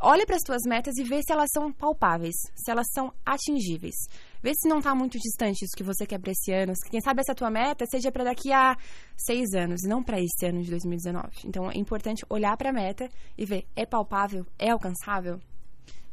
Olhe 0.00 0.24
para 0.24 0.36
as 0.36 0.42
suas 0.46 0.62
metas 0.64 0.96
e 0.96 1.02
vê 1.02 1.20
se 1.24 1.32
elas 1.32 1.48
são 1.52 1.72
palpáveis, 1.72 2.36
se 2.54 2.70
elas 2.70 2.86
são 2.92 3.12
atingíveis. 3.26 3.96
Vê 4.40 4.52
se 4.54 4.68
não 4.68 4.78
está 4.78 4.94
muito 4.94 5.18
distante 5.18 5.64
isso 5.64 5.76
que 5.76 5.82
você 5.82 6.06
quer 6.06 6.20
para 6.20 6.30
esse 6.30 6.52
ano. 6.52 6.72
Quem 6.88 7.00
sabe 7.00 7.20
essa 7.20 7.34
tua 7.34 7.50
meta 7.50 7.84
seja 7.90 8.12
para 8.12 8.22
daqui 8.22 8.52
a 8.52 8.76
seis 9.16 9.54
anos, 9.54 9.80
não 9.82 10.04
para 10.04 10.20
esse 10.20 10.46
ano 10.46 10.62
de 10.62 10.70
2019. 10.70 11.28
Então 11.46 11.68
é 11.68 11.76
importante 11.76 12.24
olhar 12.30 12.56
para 12.56 12.70
a 12.70 12.72
meta 12.72 13.10
e 13.36 13.44
ver: 13.44 13.66
é 13.74 13.84
palpável? 13.84 14.46
É 14.56 14.70
alcançável? 14.70 15.40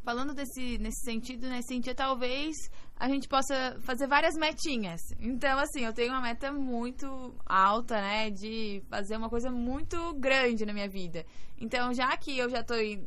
Falando 0.08 0.34
desse, 0.34 0.78
nesse 0.78 1.04
sentido, 1.04 1.50
nesse 1.50 1.68
sentido, 1.68 1.94
talvez 1.94 2.56
a 2.96 3.10
gente 3.10 3.28
possa 3.28 3.78
fazer 3.82 4.08
várias 4.08 4.36
metinhas. 4.36 5.02
Então, 5.20 5.60
assim, 5.60 5.84
eu 5.84 5.92
tenho 5.92 6.14
uma 6.14 6.22
meta 6.22 6.50
muito 6.50 7.36
alta, 7.46 8.00
né? 8.00 8.30
De 8.30 8.82
fazer 8.90 9.18
uma 9.18 9.30
coisa 9.30 9.52
muito 9.52 10.14
grande 10.14 10.66
na 10.66 10.72
minha 10.72 10.88
vida. 10.88 11.26
Então, 11.60 11.94
já 11.94 12.16
que 12.16 12.38
eu 12.38 12.50
já 12.50 12.64
tô 12.64 12.76
em 12.76 13.04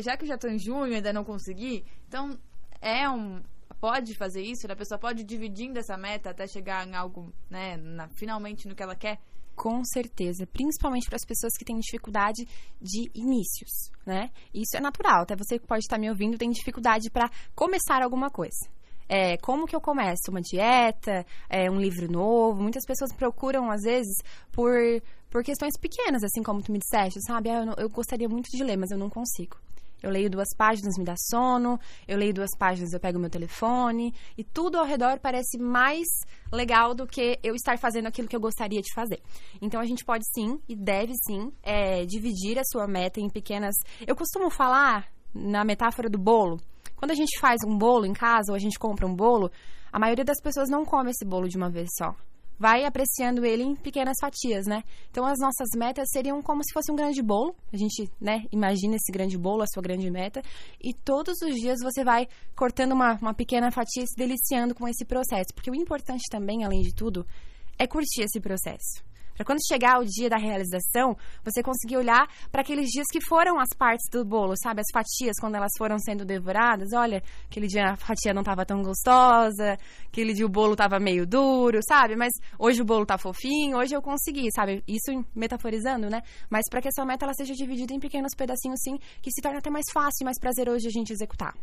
já 0.00 0.16
que 0.16 0.22
eu 0.22 0.28
já 0.28 0.38
tô 0.38 0.46
em 0.46 0.56
junho 0.56 0.92
e 0.92 0.94
ainda 0.94 1.12
não 1.12 1.24
consegui, 1.24 1.84
então 2.06 2.38
é 2.80 3.10
um. 3.10 3.42
Pode 3.80 4.14
fazer 4.14 4.40
isso, 4.40 4.70
a 4.70 4.76
pessoa 4.76 4.98
pode 4.98 5.22
ir 5.22 5.24
dividindo 5.24 5.80
essa 5.80 5.96
meta 5.96 6.30
até 6.30 6.46
chegar 6.46 6.86
em 6.86 6.94
algo, 6.94 7.32
né? 7.50 7.76
Na, 7.76 8.08
finalmente 8.08 8.68
no 8.68 8.74
que 8.76 8.82
ela 8.84 8.94
quer. 8.94 9.18
Com 9.56 9.82
certeza, 9.84 10.46
principalmente 10.46 11.06
para 11.06 11.16
as 11.16 11.24
pessoas 11.24 11.54
que 11.56 11.64
têm 11.64 11.78
dificuldade 11.78 12.46
de 12.80 13.10
inícios, 13.14 13.90
né? 14.04 14.30
Isso 14.52 14.76
é 14.76 14.80
natural, 14.80 15.22
até 15.22 15.34
você 15.34 15.58
que 15.58 15.66
pode 15.66 15.80
estar 15.80 15.98
me 15.98 16.10
ouvindo 16.10 16.36
tem 16.36 16.50
dificuldade 16.50 17.10
para 17.10 17.30
começar 17.54 18.02
alguma 18.02 18.28
coisa. 18.28 18.68
É, 19.08 19.36
como 19.38 19.66
que 19.66 19.74
eu 19.74 19.80
começo? 19.80 20.30
Uma 20.30 20.40
dieta? 20.40 21.24
É, 21.48 21.70
um 21.70 21.80
livro 21.80 22.10
novo? 22.10 22.60
Muitas 22.60 22.84
pessoas 22.84 23.12
procuram, 23.12 23.70
às 23.70 23.82
vezes, 23.82 24.16
por, 24.52 24.74
por 25.30 25.42
questões 25.42 25.78
pequenas, 25.80 26.22
assim 26.22 26.42
como 26.42 26.62
tu 26.62 26.72
me 26.72 26.78
disseste, 26.78 27.20
sabe? 27.22 27.48
Ah, 27.48 27.60
eu, 27.60 27.66
não, 27.66 27.74
eu 27.78 27.88
gostaria 27.88 28.28
muito 28.28 28.50
de 28.50 28.62
ler, 28.62 28.76
mas 28.76 28.90
eu 28.90 28.98
não 28.98 29.08
consigo. 29.08 29.56
Eu 30.06 30.12
leio 30.12 30.30
duas 30.30 30.54
páginas, 30.56 30.96
me 30.96 31.04
dá 31.04 31.14
sono. 31.16 31.80
Eu 32.06 32.16
leio 32.16 32.32
duas 32.32 32.56
páginas, 32.56 32.92
eu 32.92 33.00
pego 33.00 33.18
meu 33.18 33.28
telefone. 33.28 34.14
E 34.38 34.44
tudo 34.44 34.78
ao 34.78 34.84
redor 34.84 35.18
parece 35.18 35.58
mais 35.58 36.06
legal 36.52 36.94
do 36.94 37.08
que 37.08 37.40
eu 37.42 37.56
estar 37.56 37.76
fazendo 37.76 38.06
aquilo 38.06 38.28
que 38.28 38.36
eu 38.36 38.40
gostaria 38.40 38.80
de 38.80 38.94
fazer. 38.94 39.20
Então, 39.60 39.80
a 39.80 39.84
gente 39.84 40.04
pode 40.04 40.22
sim 40.32 40.60
e 40.68 40.76
deve 40.76 41.12
sim 41.26 41.52
é, 41.60 42.06
dividir 42.06 42.56
a 42.56 42.64
sua 42.64 42.86
meta 42.86 43.18
em 43.18 43.28
pequenas. 43.28 43.74
Eu 44.06 44.14
costumo 44.14 44.48
falar 44.48 45.08
na 45.34 45.64
metáfora 45.64 46.08
do 46.08 46.18
bolo. 46.18 46.60
Quando 46.94 47.10
a 47.10 47.16
gente 47.16 47.40
faz 47.40 47.58
um 47.66 47.76
bolo 47.76 48.06
em 48.06 48.12
casa 48.12 48.52
ou 48.52 48.54
a 48.54 48.60
gente 48.60 48.78
compra 48.78 49.08
um 49.08 49.14
bolo, 49.14 49.50
a 49.92 49.98
maioria 49.98 50.24
das 50.24 50.40
pessoas 50.40 50.68
não 50.68 50.84
come 50.84 51.10
esse 51.10 51.24
bolo 51.24 51.48
de 51.48 51.56
uma 51.56 51.68
vez 51.68 51.88
só 51.98 52.14
vai 52.58 52.84
apreciando 52.84 53.44
ele 53.44 53.62
em 53.62 53.74
pequenas 53.74 54.16
fatias, 54.20 54.66
né? 54.66 54.82
Então 55.10 55.24
as 55.24 55.38
nossas 55.38 55.68
metas 55.76 56.08
seriam 56.10 56.42
como 56.42 56.62
se 56.64 56.72
fosse 56.72 56.90
um 56.90 56.96
grande 56.96 57.22
bolo. 57.22 57.54
A 57.72 57.76
gente, 57.76 58.10
né, 58.20 58.44
imagina 58.50 58.96
esse 58.96 59.12
grande 59.12 59.36
bolo, 59.36 59.62
a 59.62 59.66
sua 59.66 59.82
grande 59.82 60.10
meta, 60.10 60.42
e 60.82 60.94
todos 60.94 61.40
os 61.42 61.54
dias 61.54 61.78
você 61.82 62.04
vai 62.04 62.26
cortando 62.54 62.92
uma, 62.92 63.14
uma 63.20 63.34
pequena 63.34 63.70
fatia 63.70 64.02
e 64.02 64.06
se 64.06 64.16
deliciando 64.16 64.74
com 64.74 64.88
esse 64.88 65.04
processo. 65.04 65.54
Porque 65.54 65.70
o 65.70 65.74
importante 65.74 66.24
também, 66.30 66.64
além 66.64 66.80
de 66.80 66.94
tudo, 66.94 67.26
é 67.78 67.86
curtir 67.86 68.22
esse 68.22 68.40
processo. 68.40 69.04
Para 69.36 69.44
quando 69.44 69.58
chegar 69.66 70.00
o 70.00 70.04
dia 70.04 70.30
da 70.30 70.38
realização, 70.38 71.16
você 71.44 71.62
conseguir 71.62 71.98
olhar 71.98 72.26
para 72.50 72.62
aqueles 72.62 72.88
dias 72.88 73.06
que 73.12 73.20
foram 73.20 73.60
as 73.60 73.68
partes 73.76 74.06
do 74.10 74.24
bolo, 74.24 74.54
sabe? 74.56 74.80
As 74.80 74.90
fatias, 74.92 75.36
quando 75.38 75.54
elas 75.56 75.72
foram 75.76 75.98
sendo 75.98 76.24
devoradas. 76.24 76.88
Olha, 76.94 77.22
aquele 77.48 77.66
dia 77.66 77.92
a 77.92 77.96
fatia 77.96 78.32
não 78.32 78.40
estava 78.40 78.64
tão 78.64 78.82
gostosa, 78.82 79.76
aquele 80.06 80.32
dia 80.32 80.46
o 80.46 80.48
bolo 80.48 80.72
estava 80.72 80.98
meio 80.98 81.26
duro, 81.26 81.80
sabe? 81.86 82.16
Mas 82.16 82.32
hoje 82.58 82.80
o 82.80 82.84
bolo 82.84 83.04
tá 83.04 83.18
fofinho, 83.18 83.76
hoje 83.76 83.94
eu 83.94 84.00
consegui, 84.00 84.48
sabe? 84.54 84.82
Isso 84.88 85.12
metaforizando, 85.34 86.08
né? 86.08 86.22
Mas 86.48 86.62
para 86.70 86.80
que 86.80 86.88
essa 86.88 87.04
meta 87.04 87.26
ela 87.26 87.34
seja 87.34 87.54
dividida 87.54 87.92
em 87.92 88.00
pequenos 88.00 88.34
pedacinhos, 88.34 88.80
sim, 88.82 88.98
que 89.20 89.30
se 89.30 89.42
torna 89.42 89.58
até 89.58 89.70
mais 89.70 89.84
fácil 89.92 90.22
e 90.22 90.24
mais 90.24 90.38
prazeroso 90.40 90.80
de 90.80 90.88
a 90.88 90.90
gente 90.90 91.12
executar. 91.12 91.54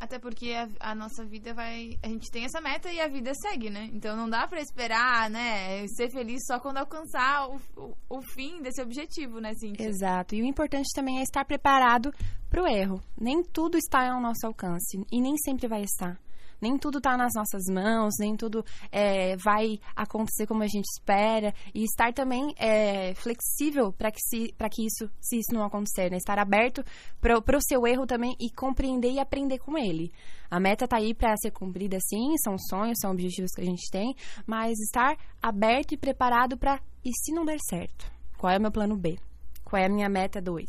Até 0.00 0.18
porque 0.18 0.54
a, 0.54 0.66
a, 0.80 0.94
nossa 0.94 1.26
vida 1.26 1.52
vai. 1.52 1.98
A 2.02 2.08
gente 2.08 2.30
tem 2.30 2.46
essa 2.46 2.58
meta 2.58 2.90
e 2.90 2.98
a 2.98 3.06
vida 3.06 3.32
segue, 3.34 3.68
né? 3.68 3.90
Então 3.92 4.16
não 4.16 4.30
dá 4.30 4.48
para 4.48 4.58
esperar, 4.58 5.28
né? 5.28 5.86
Ser 5.88 6.10
feliz 6.10 6.40
só 6.46 6.58
quando 6.58 6.78
alcançar 6.78 7.50
o, 7.50 7.60
o, 7.76 7.94
o, 8.08 8.22
fim 8.22 8.62
desse 8.62 8.80
objetivo, 8.80 9.40
né, 9.40 9.52
Cintia? 9.54 9.86
Exato. 9.86 10.34
E 10.34 10.40
o 10.40 10.46
importante 10.46 10.88
também 10.94 11.18
é 11.18 11.22
estar 11.22 11.44
preparado 11.44 12.10
para 12.48 12.62
o 12.62 12.66
erro. 12.66 12.98
Nem 13.20 13.42
tudo 13.42 13.76
está 13.76 14.10
ao 14.10 14.22
nosso 14.22 14.46
alcance 14.46 15.04
e 15.12 15.20
nem 15.20 15.36
sempre 15.36 15.68
vai 15.68 15.82
estar 15.82 16.18
nem 16.60 16.76
tudo 16.78 16.98
está 16.98 17.16
nas 17.16 17.32
nossas 17.34 17.64
mãos, 17.72 18.14
nem 18.18 18.36
tudo 18.36 18.64
é, 18.90 19.36
vai 19.36 19.78
acontecer 19.94 20.46
como 20.46 20.62
a 20.62 20.66
gente 20.66 20.86
espera. 20.86 21.54
E 21.74 21.84
estar 21.84 22.12
também 22.12 22.54
é, 22.58 23.14
flexível 23.14 23.92
para 23.92 24.10
que, 24.10 24.20
se, 24.20 24.54
que 24.70 24.86
isso, 24.86 25.10
se 25.20 25.38
isso 25.38 25.52
não 25.52 25.64
acontecer, 25.64 26.10
né? 26.10 26.16
Estar 26.16 26.38
aberto 26.38 26.84
para 27.20 27.56
o 27.56 27.62
seu 27.62 27.86
erro 27.86 28.06
também 28.06 28.34
e 28.40 28.50
compreender 28.50 29.10
e 29.12 29.18
aprender 29.18 29.58
com 29.58 29.76
ele. 29.76 30.12
A 30.50 30.58
meta 30.58 30.84
está 30.84 30.96
aí 30.96 31.14
para 31.14 31.36
ser 31.36 31.52
cumprida 31.52 31.98
sim, 32.00 32.34
são 32.42 32.58
sonhos, 32.58 32.98
são 33.00 33.12
objetivos 33.12 33.52
que 33.52 33.60
a 33.60 33.64
gente 33.64 33.88
tem, 33.90 34.14
mas 34.46 34.78
estar 34.80 35.16
aberto 35.40 35.92
e 35.92 35.96
preparado 35.96 36.58
para 36.58 36.80
e 37.04 37.10
se 37.12 37.32
não 37.32 37.44
der 37.44 37.58
certo? 37.68 38.10
Qual 38.36 38.52
é 38.52 38.58
o 38.58 38.60
meu 38.60 38.72
plano 38.72 38.96
B? 38.96 39.18
Qual 39.64 39.80
é 39.80 39.86
a 39.86 39.88
minha 39.88 40.08
meta 40.08 40.40
2? 40.40 40.66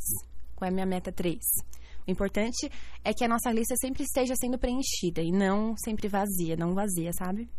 Qual 0.55 0.67
é 0.67 0.71
a 0.71 0.74
minha 0.74 0.86
meta 0.86 1.12
3? 1.12 1.39
O 2.08 2.12
importante 2.12 2.70
é 3.03 3.13
que 3.13 3.24
a 3.24 3.27
nossa 3.27 3.51
lista 3.51 3.75
sempre 3.77 4.03
esteja 4.03 4.34
sendo 4.36 4.58
preenchida 4.58 5.22
e 5.22 5.31
não 5.31 5.75
sempre 5.77 6.08
vazia, 6.08 6.55
não 6.55 6.74
vazia, 6.74 7.12
sabe? 7.13 7.50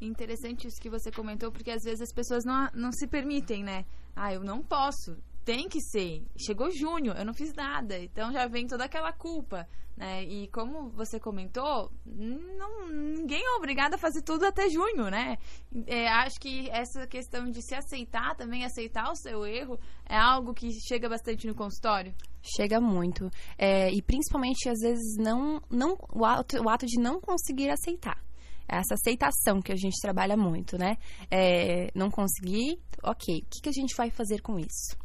Interessante 0.00 0.66
isso 0.66 0.80
que 0.80 0.90
você 0.90 1.10
comentou, 1.10 1.50
porque 1.52 1.70
às 1.70 1.82
vezes 1.82 2.00
as 2.00 2.12
pessoas 2.12 2.44
não, 2.44 2.68
não 2.74 2.92
se 2.92 3.06
permitem, 3.06 3.62
né? 3.62 3.84
Ah, 4.14 4.32
eu 4.32 4.42
não 4.42 4.62
posso. 4.62 5.16
Tem 5.44 5.68
que 5.68 5.80
ser. 5.80 6.24
Chegou 6.36 6.70
junho, 6.70 7.12
eu 7.12 7.24
não 7.24 7.34
fiz 7.34 7.52
nada. 7.54 7.98
Então 7.98 8.32
já 8.32 8.46
vem 8.46 8.66
toda 8.66 8.84
aquela 8.84 9.12
culpa. 9.12 9.68
Né? 9.96 10.24
E 10.24 10.48
como 10.48 10.90
você 10.90 11.20
comentou, 11.20 11.88
não, 12.04 12.88
ninguém 12.88 13.40
é 13.40 13.56
obrigado 13.56 13.94
a 13.94 13.98
fazer 13.98 14.22
tudo 14.22 14.44
até 14.44 14.68
junho, 14.68 15.08
né? 15.08 15.38
É, 15.86 16.08
acho 16.08 16.40
que 16.40 16.68
essa 16.70 17.06
questão 17.06 17.48
de 17.48 17.62
se 17.62 17.76
aceitar 17.76 18.34
também, 18.34 18.64
aceitar 18.64 19.08
o 19.12 19.14
seu 19.14 19.46
erro, 19.46 19.78
é 20.04 20.16
algo 20.16 20.52
que 20.52 20.68
chega 20.88 21.08
bastante 21.08 21.46
no 21.46 21.54
consultório. 21.54 22.12
Chega 22.42 22.80
muito. 22.80 23.30
É, 23.56 23.88
e 23.92 24.02
principalmente, 24.02 24.68
às 24.68 24.80
vezes, 24.80 25.16
não, 25.16 25.62
não 25.70 25.96
o, 26.12 26.24
ato, 26.24 26.60
o 26.60 26.68
ato 26.68 26.86
de 26.86 27.00
não 27.00 27.20
conseguir 27.20 27.70
aceitar. 27.70 28.20
Essa 28.66 28.94
aceitação 28.94 29.60
que 29.60 29.70
a 29.70 29.76
gente 29.76 30.00
trabalha 30.00 30.36
muito, 30.36 30.76
né? 30.76 30.96
É, 31.30 31.90
não 31.94 32.10
conseguir, 32.10 32.80
ok, 33.02 33.36
o 33.36 33.46
que, 33.48 33.60
que 33.62 33.68
a 33.68 33.72
gente 33.72 33.94
vai 33.94 34.10
fazer 34.10 34.40
com 34.40 34.58
isso? 34.58 35.03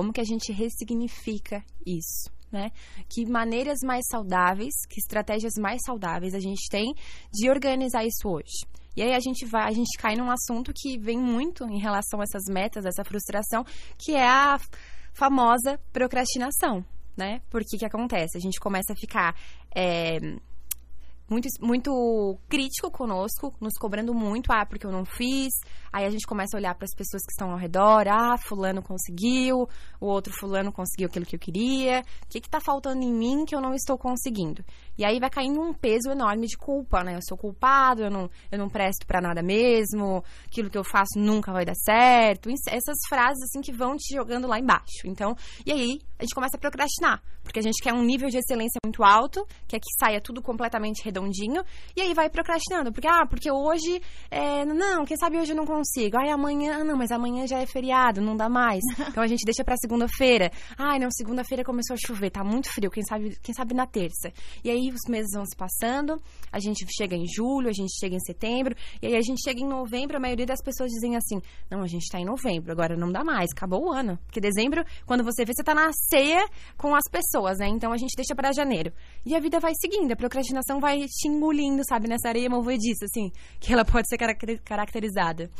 Como 0.00 0.14
que 0.14 0.20
a 0.22 0.24
gente 0.24 0.50
ressignifica 0.50 1.62
isso? 1.86 2.30
né? 2.50 2.72
Que 3.06 3.26
maneiras 3.26 3.80
mais 3.84 4.00
saudáveis, 4.10 4.72
que 4.88 4.98
estratégias 4.98 5.52
mais 5.60 5.78
saudáveis 5.84 6.34
a 6.34 6.40
gente 6.40 6.70
tem 6.70 6.94
de 7.30 7.50
organizar 7.50 8.02
isso 8.02 8.26
hoje. 8.26 8.66
E 8.96 9.02
aí 9.02 9.12
a 9.12 9.20
gente 9.20 9.44
vai, 9.44 9.68
a 9.68 9.72
gente 9.72 9.98
cai 9.98 10.16
num 10.16 10.30
assunto 10.30 10.72
que 10.74 10.98
vem 10.98 11.18
muito 11.18 11.64
em 11.66 11.78
relação 11.78 12.18
a 12.18 12.24
essas 12.24 12.42
metas, 12.48 12.86
essa 12.86 13.04
frustração, 13.04 13.62
que 13.98 14.16
é 14.16 14.26
a 14.26 14.58
famosa 15.12 15.78
procrastinação, 15.92 16.82
né? 17.14 17.42
Porque 17.50 17.76
que 17.76 17.84
acontece? 17.84 18.38
A 18.38 18.40
gente 18.40 18.58
começa 18.58 18.94
a 18.94 18.96
ficar 18.96 19.36
é, 19.76 20.18
muito, 21.30 21.48
muito 21.60 22.36
crítico 22.48 22.90
conosco, 22.90 23.54
nos 23.60 23.74
cobrando 23.78 24.12
muito, 24.12 24.52
ah, 24.52 24.66
porque 24.66 24.84
eu 24.84 24.90
não 24.90 25.04
fiz. 25.04 25.52
Aí 25.92 26.04
a 26.04 26.10
gente 26.10 26.26
começa 26.26 26.56
a 26.56 26.58
olhar 26.58 26.74
para 26.74 26.84
as 26.84 26.94
pessoas 26.94 27.22
que 27.24 27.32
estão 27.32 27.52
ao 27.52 27.56
redor, 27.56 28.08
ah, 28.08 28.36
fulano 28.36 28.82
conseguiu, 28.82 29.68
o 30.00 30.06
outro 30.06 30.32
fulano 30.38 30.72
conseguiu 30.72 31.06
aquilo 31.06 31.24
que 31.24 31.36
eu 31.36 31.40
queria. 31.40 32.00
O 32.24 32.28
que 32.28 32.38
está 32.38 32.60
faltando 32.60 33.02
em 33.02 33.12
mim 33.12 33.44
que 33.44 33.54
eu 33.54 33.60
não 33.60 33.74
estou 33.74 33.96
conseguindo? 33.96 34.64
E 34.98 35.04
aí 35.04 35.20
vai 35.20 35.30
caindo 35.30 35.60
um 35.60 35.72
peso 35.72 36.10
enorme 36.10 36.46
de 36.46 36.56
culpa, 36.56 37.04
né? 37.04 37.14
Eu 37.14 37.22
sou 37.22 37.38
culpado, 37.38 38.02
eu 38.02 38.10
não, 38.10 38.28
eu 38.50 38.58
não 38.58 38.68
presto 38.68 39.06
para 39.06 39.20
nada 39.20 39.42
mesmo, 39.42 40.24
aquilo 40.46 40.68
que 40.68 40.78
eu 40.78 40.84
faço 40.84 41.16
nunca 41.16 41.52
vai 41.52 41.64
dar 41.64 41.76
certo. 41.76 42.50
Essas 42.50 42.98
frases 43.08 43.42
assim 43.44 43.60
que 43.60 43.72
vão 43.72 43.96
te 43.96 44.14
jogando 44.14 44.48
lá 44.48 44.58
embaixo. 44.58 45.06
Então, 45.06 45.36
e 45.64 45.72
aí 45.72 46.09
a 46.20 46.22
gente 46.22 46.34
começa 46.34 46.56
a 46.56 46.60
procrastinar, 46.60 47.22
porque 47.42 47.58
a 47.58 47.62
gente 47.62 47.82
quer 47.82 47.94
um 47.94 48.02
nível 48.02 48.28
de 48.28 48.36
excelência 48.36 48.78
muito 48.84 49.02
alto, 49.02 49.46
quer 49.66 49.78
que 49.78 49.88
saia 49.98 50.20
tudo 50.20 50.42
completamente 50.42 51.02
redondinho, 51.02 51.64
e 51.96 52.02
aí 52.02 52.12
vai 52.12 52.28
procrastinando, 52.28 52.92
porque, 52.92 53.08
ah, 53.08 53.26
porque 53.26 53.50
hoje, 53.50 54.02
é, 54.30 54.66
não, 54.66 55.06
quem 55.06 55.16
sabe 55.16 55.38
hoje 55.38 55.52
eu 55.52 55.56
não 55.56 55.64
consigo, 55.64 56.18
ai, 56.18 56.28
amanhã, 56.28 56.84
não, 56.84 56.96
mas 56.96 57.10
amanhã 57.10 57.46
já 57.46 57.58
é 57.58 57.66
feriado, 57.66 58.20
não 58.20 58.36
dá 58.36 58.50
mais, 58.50 58.80
então 59.08 59.22
a 59.22 59.26
gente 59.26 59.44
deixa 59.46 59.64
pra 59.64 59.74
segunda-feira, 59.78 60.50
ai, 60.76 60.98
não, 60.98 61.10
segunda-feira 61.10 61.64
começou 61.64 61.94
a 61.94 61.96
chover, 61.96 62.30
tá 62.30 62.44
muito 62.44 62.70
frio, 62.70 62.90
quem 62.90 63.02
sabe, 63.02 63.38
quem 63.42 63.54
sabe 63.54 63.72
na 63.72 63.86
terça, 63.86 64.30
e 64.62 64.70
aí 64.70 64.90
os 64.90 65.10
meses 65.10 65.30
vão 65.34 65.46
se 65.46 65.56
passando, 65.56 66.20
a 66.52 66.58
gente 66.58 66.84
chega 66.94 67.16
em 67.16 67.24
julho, 67.26 67.70
a 67.70 67.72
gente 67.72 67.98
chega 67.98 68.14
em 68.14 68.20
setembro, 68.20 68.74
e 69.00 69.06
aí 69.06 69.16
a 69.16 69.22
gente 69.22 69.42
chega 69.42 69.58
em 69.58 69.66
novembro, 69.66 70.18
a 70.18 70.20
maioria 70.20 70.44
das 70.44 70.62
pessoas 70.62 70.90
dizem 70.90 71.16
assim, 71.16 71.40
não, 71.70 71.80
a 71.80 71.86
gente 71.86 72.10
tá 72.12 72.20
em 72.20 72.26
novembro, 72.26 72.70
agora 72.70 72.94
não 72.94 73.10
dá 73.10 73.24
mais, 73.24 73.50
acabou 73.56 73.86
o 73.86 73.90
ano, 73.90 74.18
porque 74.26 74.38
dezembro, 74.38 74.84
quando 75.06 75.24
você 75.24 75.46
vê, 75.46 75.54
você 75.54 75.64
tá 75.64 75.74
na 75.74 75.90
ceia 76.10 76.44
com 76.76 76.94
as 76.94 77.04
pessoas, 77.10 77.58
né? 77.58 77.68
Então 77.68 77.92
a 77.92 77.96
gente 77.96 78.14
deixa 78.16 78.34
para 78.34 78.52
janeiro. 78.52 78.92
E 79.24 79.34
a 79.34 79.40
vida 79.40 79.60
vai 79.60 79.72
seguindo, 79.80 80.12
a 80.12 80.16
procrastinação 80.16 80.80
vai 80.80 80.98
te 81.06 81.28
engolindo, 81.28 81.82
sabe? 81.88 82.08
Nessa 82.08 82.28
areia 82.28 82.50
movediça, 82.50 83.04
assim, 83.04 83.30
que 83.60 83.72
ela 83.72 83.84
pode 83.84 84.08
ser 84.08 84.18
caracterizada. 84.64 85.50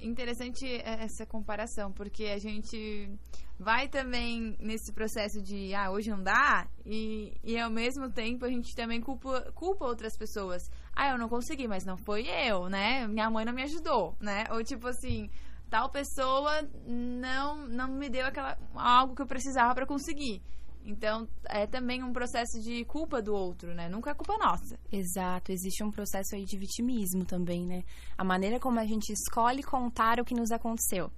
Interessante 0.00 0.64
essa 0.84 1.26
comparação, 1.26 1.90
porque 1.90 2.26
a 2.26 2.38
gente 2.38 3.10
vai 3.58 3.88
também 3.88 4.56
nesse 4.60 4.92
processo 4.92 5.42
de, 5.42 5.74
ah, 5.74 5.90
hoje 5.90 6.08
não 6.08 6.22
dá, 6.22 6.68
e, 6.86 7.36
e 7.42 7.58
ao 7.58 7.68
mesmo 7.68 8.08
tempo 8.08 8.44
a 8.44 8.48
gente 8.48 8.76
também 8.76 9.00
culpa, 9.00 9.50
culpa 9.56 9.84
outras 9.84 10.16
pessoas. 10.16 10.62
Ah, 10.94 11.10
eu 11.10 11.18
não 11.18 11.28
consegui, 11.28 11.66
mas 11.66 11.84
não 11.84 11.96
foi 11.96 12.28
eu, 12.28 12.68
né? 12.68 13.08
Minha 13.08 13.28
mãe 13.28 13.44
não 13.44 13.52
me 13.52 13.62
ajudou, 13.62 14.16
né? 14.20 14.44
Ou 14.52 14.62
tipo 14.62 14.86
assim, 14.86 15.28
tal 15.68 15.90
pessoa 15.90 16.62
não 16.86 17.66
não 17.68 17.88
me 17.88 18.08
deu 18.08 18.26
aquela 18.26 18.58
algo 18.74 19.14
que 19.14 19.22
eu 19.22 19.26
precisava 19.26 19.74
para 19.74 19.86
conseguir. 19.86 20.42
Então, 20.84 21.28
é 21.50 21.66
também 21.66 22.02
um 22.02 22.12
processo 22.12 22.60
de 22.62 22.82
culpa 22.86 23.20
do 23.20 23.34
outro, 23.34 23.74
né? 23.74 23.90
Nunca 23.90 24.10
é 24.10 24.14
culpa 24.14 24.38
nossa. 24.38 24.78
Exato, 24.90 25.52
existe 25.52 25.84
um 25.84 25.90
processo 25.90 26.34
aí 26.34 26.44
de 26.44 26.56
vitimismo 26.56 27.26
também, 27.26 27.66
né? 27.66 27.82
A 28.16 28.24
maneira 28.24 28.58
como 28.58 28.80
a 28.80 28.86
gente 28.86 29.12
escolhe 29.12 29.62
contar 29.62 30.18
o 30.18 30.24
que 30.24 30.34
nos 30.34 30.50
aconteceu. 30.50 31.12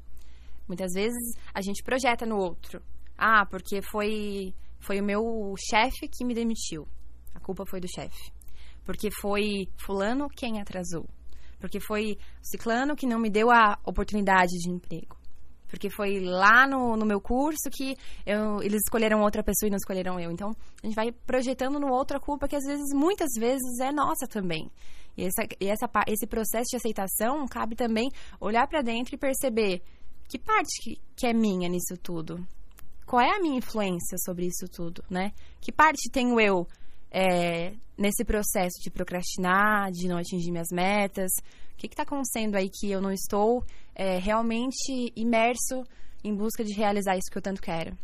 Muitas 0.67 0.93
vezes 0.93 1.37
a 1.55 1.61
gente 1.61 1.85
projeta 1.85 2.27
no 2.27 2.37
outro. 2.37 2.83
Ah, 3.17 3.47
porque 3.47 3.81
foi 3.83 4.55
foi 4.81 5.01
o 5.01 5.05
meu 5.05 5.55
chefe 5.71 6.09
que 6.09 6.25
me 6.25 6.35
demitiu. 6.35 6.89
A 7.35 7.39
culpa 7.39 7.65
foi 7.65 7.81
do 7.81 7.89
chefe. 7.89 8.33
Porque 8.85 9.09
foi 9.21 9.69
fulano 9.77 10.27
quem 10.29 10.61
atrasou 10.61 11.07
porque 11.61 11.79
foi 11.79 12.13
o 12.13 12.17
ciclano 12.43 12.97
que 12.97 13.07
não 13.07 13.19
me 13.19 13.31
deu 13.31 13.51
a 13.51 13.79
oportunidade 13.85 14.53
de 14.59 14.71
emprego. 14.71 15.17
Porque 15.69 15.89
foi 15.89 16.19
lá 16.19 16.67
no, 16.67 16.97
no 16.97 17.07
meu 17.07 17.21
curso 17.21 17.71
que 17.71 17.97
eu, 18.27 18.61
eles 18.61 18.81
escolheram 18.85 19.21
outra 19.21 19.43
pessoa 19.43 19.69
e 19.69 19.71
não 19.71 19.77
escolheram 19.77 20.19
eu. 20.19 20.33
Então, 20.33 20.51
a 20.83 20.87
gente 20.87 20.97
vai 20.97 21.13
projetando 21.13 21.79
no 21.79 21.93
outro 21.93 22.17
a 22.17 22.21
culpa 22.21 22.49
que 22.49 22.57
às 22.57 22.65
vezes, 22.65 22.93
muitas 22.93 23.29
vezes, 23.39 23.79
é 23.79 23.93
nossa 23.93 24.27
também. 24.27 24.69
E, 25.17 25.25
essa, 25.25 25.47
e 25.61 25.69
essa, 25.69 25.89
esse 26.09 26.27
processo 26.27 26.71
de 26.71 26.77
aceitação 26.77 27.47
cabe 27.47 27.77
também 27.77 28.11
olhar 28.41 28.67
para 28.67 28.83
dentro 28.83 29.15
e 29.15 29.19
perceber 29.19 29.81
que 30.29 30.39
parte 30.39 30.71
que, 30.83 31.01
que 31.15 31.27
é 31.27 31.33
minha 31.33 31.69
nisso 31.69 31.97
tudo. 32.03 32.45
Qual 33.07 33.21
é 33.21 33.37
a 33.37 33.41
minha 33.41 33.59
influência 33.59 34.17
sobre 34.25 34.47
isso 34.47 34.67
tudo, 34.69 35.05
né? 35.11 35.33
Que 35.61 35.71
parte 35.71 36.11
tenho 36.11 36.41
eu 36.41 36.67
é, 37.11 37.73
nesse 37.97 38.25
processo 38.25 38.81
de 38.83 38.91
procrastinar, 38.91 39.91
de 39.91 40.09
não 40.09 40.19
atingir 40.19 40.51
minhas 40.51 40.69
metas? 40.73 41.31
O 41.73 41.77
que 41.77 41.87
está 41.87 42.03
acontecendo 42.03 42.57
aí 42.57 42.69
que 42.69 42.91
eu 42.91 43.01
não 43.01 43.13
estou 43.13 43.65
é, 43.95 44.19
realmente 44.19 45.13
imerso 45.17 45.85
em 46.23 46.35
busca 46.35 46.63
de 46.63 46.73
realizar 46.75 47.17
isso 47.17 47.31
que 47.31 47.39
eu 47.39 47.43
tanto 47.43 47.63
quero? 47.63 47.97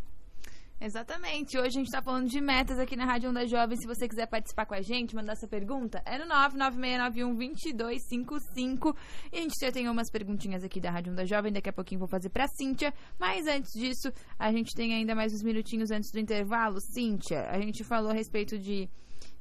Exatamente. 0.78 1.56
Hoje 1.56 1.68
a 1.68 1.70
gente 1.70 1.86
está 1.86 2.02
falando 2.02 2.28
de 2.28 2.38
metas 2.38 2.78
aqui 2.78 2.96
na 2.96 3.06
Rádio 3.06 3.30
Onda 3.30 3.46
Jovem. 3.46 3.78
Se 3.78 3.86
você 3.86 4.06
quiser 4.06 4.26
participar 4.26 4.66
com 4.66 4.74
a 4.74 4.82
gente, 4.82 5.16
mandar 5.16 5.32
essa 5.32 5.48
pergunta, 5.48 6.02
é 6.04 6.18
no 6.18 6.26
996912255. 6.26 8.94
E 9.32 9.38
a 9.38 9.40
gente 9.40 9.54
já 9.58 9.72
tem 9.72 9.88
umas 9.88 10.10
perguntinhas 10.10 10.62
aqui 10.62 10.78
da 10.78 10.90
Rádio 10.90 11.12
Onda 11.12 11.24
Jovem. 11.24 11.50
Daqui 11.50 11.70
a 11.70 11.72
pouquinho 11.72 12.00
vou 12.00 12.08
fazer 12.08 12.28
pra 12.28 12.46
Cíntia. 12.46 12.92
Mas 13.18 13.46
antes 13.46 13.72
disso, 13.72 14.12
a 14.38 14.52
gente 14.52 14.74
tem 14.74 14.92
ainda 14.92 15.14
mais 15.14 15.32
uns 15.32 15.42
minutinhos 15.42 15.90
antes 15.90 16.12
do 16.12 16.20
intervalo. 16.20 16.78
Cíntia, 16.78 17.48
a 17.48 17.58
gente 17.58 17.82
falou 17.82 18.10
a 18.10 18.14
respeito 18.14 18.58
de 18.58 18.86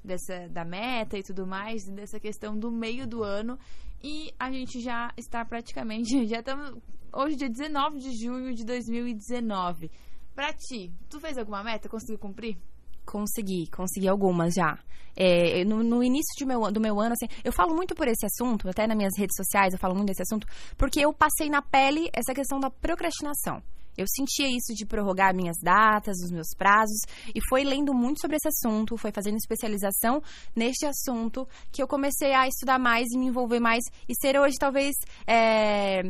dessa 0.02 0.48
da 0.50 0.64
meta 0.64 1.18
e 1.18 1.24
tudo 1.24 1.46
mais, 1.46 1.84
dessa 1.86 2.18
questão 2.20 2.58
do 2.58 2.72
meio 2.72 3.06
do 3.06 3.24
ano. 3.24 3.60
E 4.02 4.34
a 4.40 4.50
gente 4.52 4.80
já 4.80 5.12
está 5.18 5.44
praticamente, 5.44 6.26
já 6.28 6.40
estamos 6.40 6.82
hoje, 7.12 7.36
dia 7.36 7.50
19 7.50 8.00
de 8.00 8.24
junho 8.24 8.54
de 8.54 8.64
2019. 8.64 9.92
Pra 10.36 10.52
ti, 10.52 10.92
tu 11.10 11.20
fez 11.20 11.38
alguma 11.38 11.64
meta? 11.64 11.88
Conseguiu 11.88 12.20
cumprir? 12.20 12.58
Consegui, 13.06 13.68
consegui 13.72 14.08
algumas 14.08 14.54
já. 14.54 14.78
É, 15.16 15.64
no, 15.64 15.82
no, 15.82 16.04
início 16.04 16.46
meu, 16.46 16.70
do 16.70 16.82
meu 16.82 17.00
ano, 17.00 17.14
assim, 17.14 17.28
eu 17.42 17.54
falo 17.54 17.74
muito 17.74 17.96
por 17.96 18.06
esse 18.06 18.26
assunto, 18.26 18.68
até 18.68 18.86
nas 18.86 18.98
minhas 18.98 19.18
redes 19.18 19.36
sociais 19.38 19.74
eu 19.74 19.80
falo 19.80 19.96
muito 19.96 20.10
desse 20.10 20.24
assunto, 20.24 20.46
porque 20.76 21.00
eu 21.00 21.14
passei 21.14 21.50
na 21.50 21.62
pele 21.62 22.10
essa 22.12 22.34
questão 22.34 22.60
da 22.60 22.70
procrastinação. 22.70 23.64
Eu 23.98 24.06
sentia 24.10 24.50
isso 24.50 24.74
de 24.76 24.86
prorrogar 24.86 25.34
minhas 25.34 25.56
datas, 25.64 26.18
os 26.22 26.30
meus 26.30 26.50
prazos, 26.58 27.00
e 27.34 27.40
foi 27.48 27.64
lendo 27.64 27.94
muito 27.94 28.20
sobre 28.20 28.36
esse 28.36 28.50
assunto, 28.50 28.98
foi 28.98 29.12
fazendo 29.14 29.38
especialização 29.38 30.22
neste 30.54 30.86
assunto, 30.86 31.48
que 31.72 31.82
eu 31.82 31.88
comecei 31.88 32.34
a 32.34 32.46
estudar 32.46 32.78
mais 32.78 33.06
e 33.14 33.18
me 33.18 33.28
envolver 33.28 33.62
mais, 33.62 33.86
e 34.10 34.14
ser 34.20 34.38
hoje 34.38 34.56
talvez. 34.60 34.94
É, 35.26 36.04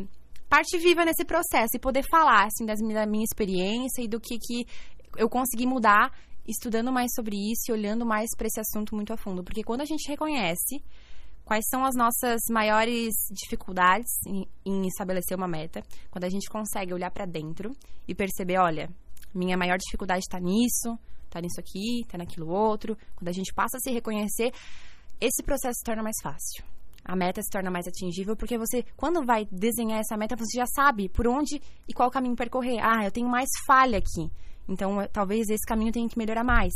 parte 0.50 0.78
viva 0.78 1.04
nesse 1.04 1.26
processo 1.26 1.76
e 1.76 1.80
poder 1.80 2.04
falar 2.10 2.46
assim 2.46 2.66
das, 2.66 2.80
da 2.80 3.06
minha 3.06 3.24
experiência 3.24 4.02
e 4.02 4.08
do 4.08 4.20
que, 4.20 4.38
que 4.38 4.66
eu 5.18 5.30
consegui 5.30 5.66
mudar 5.66 6.12
estudando 6.48 6.92
mais 6.92 7.12
sobre 7.16 7.36
isso 7.36 7.70
e 7.70 7.72
olhando 7.72 8.06
mais 8.06 8.30
para 8.38 8.48
esse 8.48 8.60
assunto 8.60 8.96
muito 8.96 9.12
a 9.12 9.18
fundo, 9.18 9.44
porque 9.44 9.64
quando 9.64 9.82
a 9.82 9.86
gente 9.86 10.08
reconhece 10.08 10.84
quais 11.44 11.66
são 11.70 11.86
as 11.86 11.96
nossas 11.96 12.42
maiores 12.50 13.14
dificuldades 13.32 14.12
em, 14.28 14.48
em 14.66 14.88
estabelecer 14.88 15.38
uma 15.38 15.48
meta, 15.48 15.84
quando 16.10 16.26
a 16.26 16.30
gente 16.30 16.50
consegue 16.50 16.94
olhar 16.94 17.12
para 17.12 17.26
dentro 17.26 17.72
e 18.08 18.16
perceber, 18.16 18.58
olha, 18.60 18.90
minha 19.34 19.58
maior 19.58 19.78
dificuldade 19.78 20.22
está 20.22 20.40
nisso, 20.40 20.98
está 21.26 21.40
nisso 21.40 21.60
aqui, 21.60 22.02
está 22.02 22.18
naquilo 22.18 22.50
outro, 22.50 22.98
quando 23.16 23.28
a 23.28 23.34
gente 23.34 23.54
passa 23.54 23.78
a 23.78 23.80
se 23.80 23.92
reconhecer, 23.92 24.52
esse 25.20 25.44
processo 25.44 25.78
se 25.78 25.84
torna 25.84 26.04
mais 26.04 26.18
fácil. 26.22 26.75
A 27.08 27.16
meta 27.16 27.40
se 27.42 27.52
torna 27.52 27.70
mais 27.70 27.88
atingível 27.88 28.36
porque 28.36 28.58
você, 28.58 28.84
quando 28.98 29.24
vai 29.24 29.48
desenhar 29.52 30.00
essa 30.00 30.18
meta, 30.18 30.36
você 30.36 30.58
já 30.58 30.66
sabe 30.66 31.08
por 31.08 31.28
onde 31.28 31.62
e 31.88 31.94
qual 31.94 32.10
caminho 32.10 32.36
percorrer. 32.36 32.80
Ah, 32.82 33.06
eu 33.06 33.12
tenho 33.12 33.30
mais 33.30 33.48
falha 33.68 34.00
aqui. 34.00 34.32
Então, 34.68 34.98
talvez 35.14 35.48
esse 35.50 35.64
caminho 35.68 35.92
tenha 35.92 36.10
que 36.10 36.18
melhorar 36.18 36.44
mais. 36.44 36.74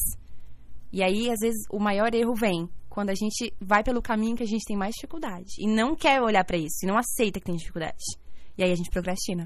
E 0.93 1.01
aí, 1.01 1.31
às 1.31 1.39
vezes, 1.39 1.59
o 1.71 1.79
maior 1.79 2.13
erro 2.13 2.35
vem 2.35 2.69
quando 2.87 3.09
a 3.09 3.15
gente 3.15 3.51
vai 3.59 3.83
pelo 3.83 4.01
caminho 4.01 4.35
que 4.35 4.43
a 4.43 4.47
gente 4.47 4.65
tem 4.65 4.77
mais 4.77 4.93
dificuldade 4.93 5.49
e 5.57 5.67
não 5.67 5.95
quer 5.95 6.21
olhar 6.21 6.43
para 6.43 6.57
isso 6.57 6.79
e 6.83 6.87
não 6.87 6.97
aceita 6.97 7.39
que 7.39 7.45
tem 7.45 7.55
dificuldade. 7.55 8.03
E 8.55 8.63
aí 8.63 8.71
a 8.71 8.75
gente 8.75 8.89
procrastina. 8.91 9.45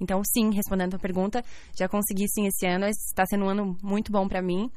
Então, 0.00 0.22
sim, 0.24 0.52
respondendo 0.52 0.94
a 0.94 0.98
pergunta, 0.98 1.42
já 1.76 1.88
consegui 1.88 2.28
sim 2.28 2.46
esse 2.46 2.66
ano, 2.66 2.86
está 2.86 3.24
sendo 3.26 3.46
um 3.46 3.48
ano 3.48 3.76
muito 3.82 4.12
bom 4.12 4.28
para 4.28 4.42
mim. 4.42 4.70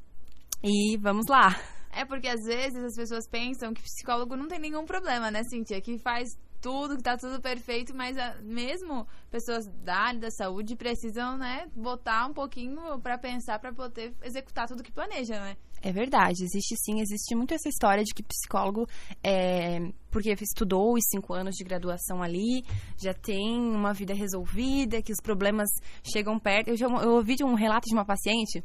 E 0.63 0.98
vamos 0.98 1.27
lá. 1.27 1.56
É 1.91 2.06
porque 2.06 2.27
às 2.27 2.44
vezes 2.44 2.84
as 2.84 2.96
pessoas 2.96 3.27
pensam 3.27 3.74
que 3.74 3.82
psicólogo 3.82 4.36
não 4.36 4.48
tem 4.48 4.60
nenhum 4.60 4.86
problema, 4.86 5.32
né, 5.32 5.44
Cintia? 5.44 5.82
Que 5.82 5.98
faz 5.98 6.29
tudo, 6.62 6.98
que 6.98 7.03
tá 7.03 7.17
tudo 7.17 7.41
perfeito, 7.41 7.96
mas 7.96 8.17
a, 8.17 8.29
ah, 8.29 8.41
mesmo 8.41 9.08
pessoas 9.29 9.67
da 9.84 9.96
área 9.96 10.20
da 10.20 10.32
saúde 10.32 10.75
precisam, 10.75 11.38
né, 11.38 11.67
botar 11.75 12.27
um 12.27 12.34
pouquinho 12.34 13.00
para 13.00 13.17
pensar 13.17 13.60
para 13.60 13.74
poder 13.74 14.13
executar 14.24 14.67
tudo 14.67 14.84
que 14.84 14.91
planeja, 14.91 15.39
né? 15.39 15.56
É 15.82 15.91
verdade, 15.91 16.44
existe 16.44 16.75
sim, 16.75 17.00
existe 17.00 17.36
muito 17.36 17.53
essa 17.53 17.70
história 17.70 18.03
de 18.03 18.12
que 18.12 18.24
psicólogo, 18.24 18.88
é, 19.24 19.79
porque 20.10 20.32
estudou 20.41 20.94
os 20.94 21.03
cinco 21.08 21.36
anos 21.36 21.56
de 21.56 21.63
graduação 21.63 22.24
ali, 22.24 22.65
já 23.00 23.13
tem 23.13 23.60
uma 23.60 23.94
vida 23.94 24.13
resolvida, 24.13 25.03
que 25.03 25.12
os 25.12 25.22
problemas 25.22 25.70
chegam 26.03 26.39
perto. 26.39 26.70
Eu, 26.70 26.75
já, 26.75 26.88
eu 26.88 27.12
ouvi 27.12 27.36
de 27.36 27.44
um 27.44 27.53
relato 27.53 27.86
de 27.86 27.94
uma 27.94 28.03
paciente 28.03 28.63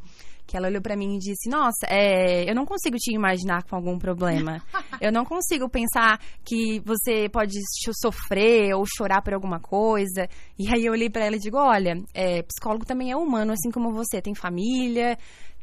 que 0.53 0.57
ela 0.59 0.69
olhou 0.69 0.83
para 0.83 0.95
mim 0.95 1.17
e 1.17 1.19
disse: 1.19 1.49
Nossa, 1.49 1.87
é, 1.89 2.49
eu 2.49 2.55
não 2.55 2.67
consigo 2.67 2.97
te 2.99 3.15
imaginar 3.15 3.63
com 3.65 3.75
algum 3.75 3.99
problema. 3.99 4.63
eu 5.01 5.11
não 5.11 5.25
consigo 5.25 5.67
pensar 5.69 6.21
que 6.45 6.79
você 6.81 7.27
pode 7.31 7.59
sofrer 7.99 8.75
ou 8.75 8.85
chorar 8.87 9.23
por 9.23 9.33
alguma 9.33 9.59
coisa. 9.59 10.29
E 10.59 10.69
aí 10.69 10.85
eu 10.85 10.93
olhei 10.93 11.09
para 11.09 11.25
ela 11.25 11.37
e 11.37 11.41
digo: 11.41 11.57
Olha, 11.57 11.95
é, 12.13 12.43
psicólogo 12.43 12.85
também 12.85 13.11
é 13.11 13.17
humano, 13.17 13.53
assim 13.53 13.71
como 13.71 13.95
você, 13.95 14.21
tem 14.21 14.35
família 14.35 15.17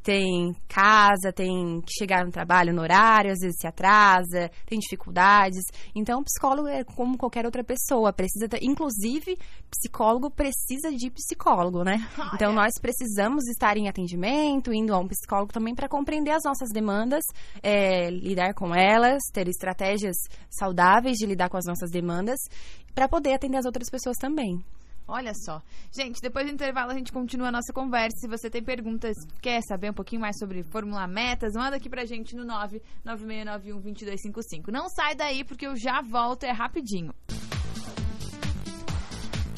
tem 0.03 0.55
casa, 0.67 1.31
tem 1.34 1.81
que 1.81 1.93
chegar 1.98 2.25
no 2.25 2.31
trabalho 2.31 2.74
no 2.74 2.81
horário, 2.81 3.31
às 3.31 3.39
vezes 3.39 3.58
se 3.60 3.67
atrasa, 3.67 4.50
tem 4.65 4.79
dificuldades. 4.79 5.63
Então, 5.96 6.24
psicólogo 6.24 6.67
é 6.67 6.84
como 6.84 7.17
qualquer 7.17 7.46
outra 7.46 7.63
pessoa, 7.63 8.13
precisa 8.13 8.48
inclusive, 8.62 9.38
psicólogo 9.69 10.31
precisa 10.31 10.91
de 10.91 11.10
psicólogo, 11.12 11.84
né? 11.84 11.98
Então, 12.39 12.53
nós 12.53 12.74
precisamos 12.79 13.48
estar 13.50 13.75
em 13.75 13.89
atendimento, 13.89 14.72
indo 14.79 14.94
a 14.94 15.00
um 15.00 15.07
psicólogo 15.07 15.53
também 15.53 15.75
para 15.75 15.87
compreender 15.87 16.31
as 16.31 16.44
nossas 16.44 16.70
demandas, 16.70 17.24
é, 17.61 18.09
lidar 18.09 18.53
com 18.53 18.74
elas, 18.74 19.22
ter 19.33 19.48
estratégias 19.48 20.15
saudáveis 20.50 21.18
de 21.18 21.25
lidar 21.25 21.50
com 21.50 21.57
as 21.57 21.65
nossas 21.65 21.92
demandas, 21.92 22.39
para 22.94 23.07
poder 23.07 23.33
atender 23.33 23.57
as 23.57 23.65
outras 23.65 23.89
pessoas 23.89 24.18
também. 24.18 24.63
Olha 25.11 25.33
só. 25.33 25.61
Gente, 25.92 26.22
depois 26.22 26.46
do 26.46 26.53
intervalo 26.53 26.92
a 26.92 26.94
gente 26.94 27.11
continua 27.11 27.48
a 27.48 27.51
nossa 27.51 27.74
conversa. 27.74 28.15
Se 28.20 28.27
você 28.27 28.48
tem 28.48 28.63
perguntas, 28.63 29.18
quer 29.42 29.59
saber 29.63 29.89
um 29.89 29.94
pouquinho 29.94 30.22
mais 30.22 30.37
sobre 30.37 30.61
Fórmula 30.61 31.07
Metas, 31.07 31.53
manda 31.53 31.77
aqui 31.77 31.89
pra 31.89 32.05
gente 32.05 32.35
no 32.35 32.46
996912255. 33.03 34.68
Não 34.72 34.87
sai 34.87 35.15
daí 35.15 35.44
porque 35.44 35.65
eu 35.65 35.75
já 35.75 36.00
volto, 36.03 36.44
é 36.44 36.51
rapidinho. 36.51 37.11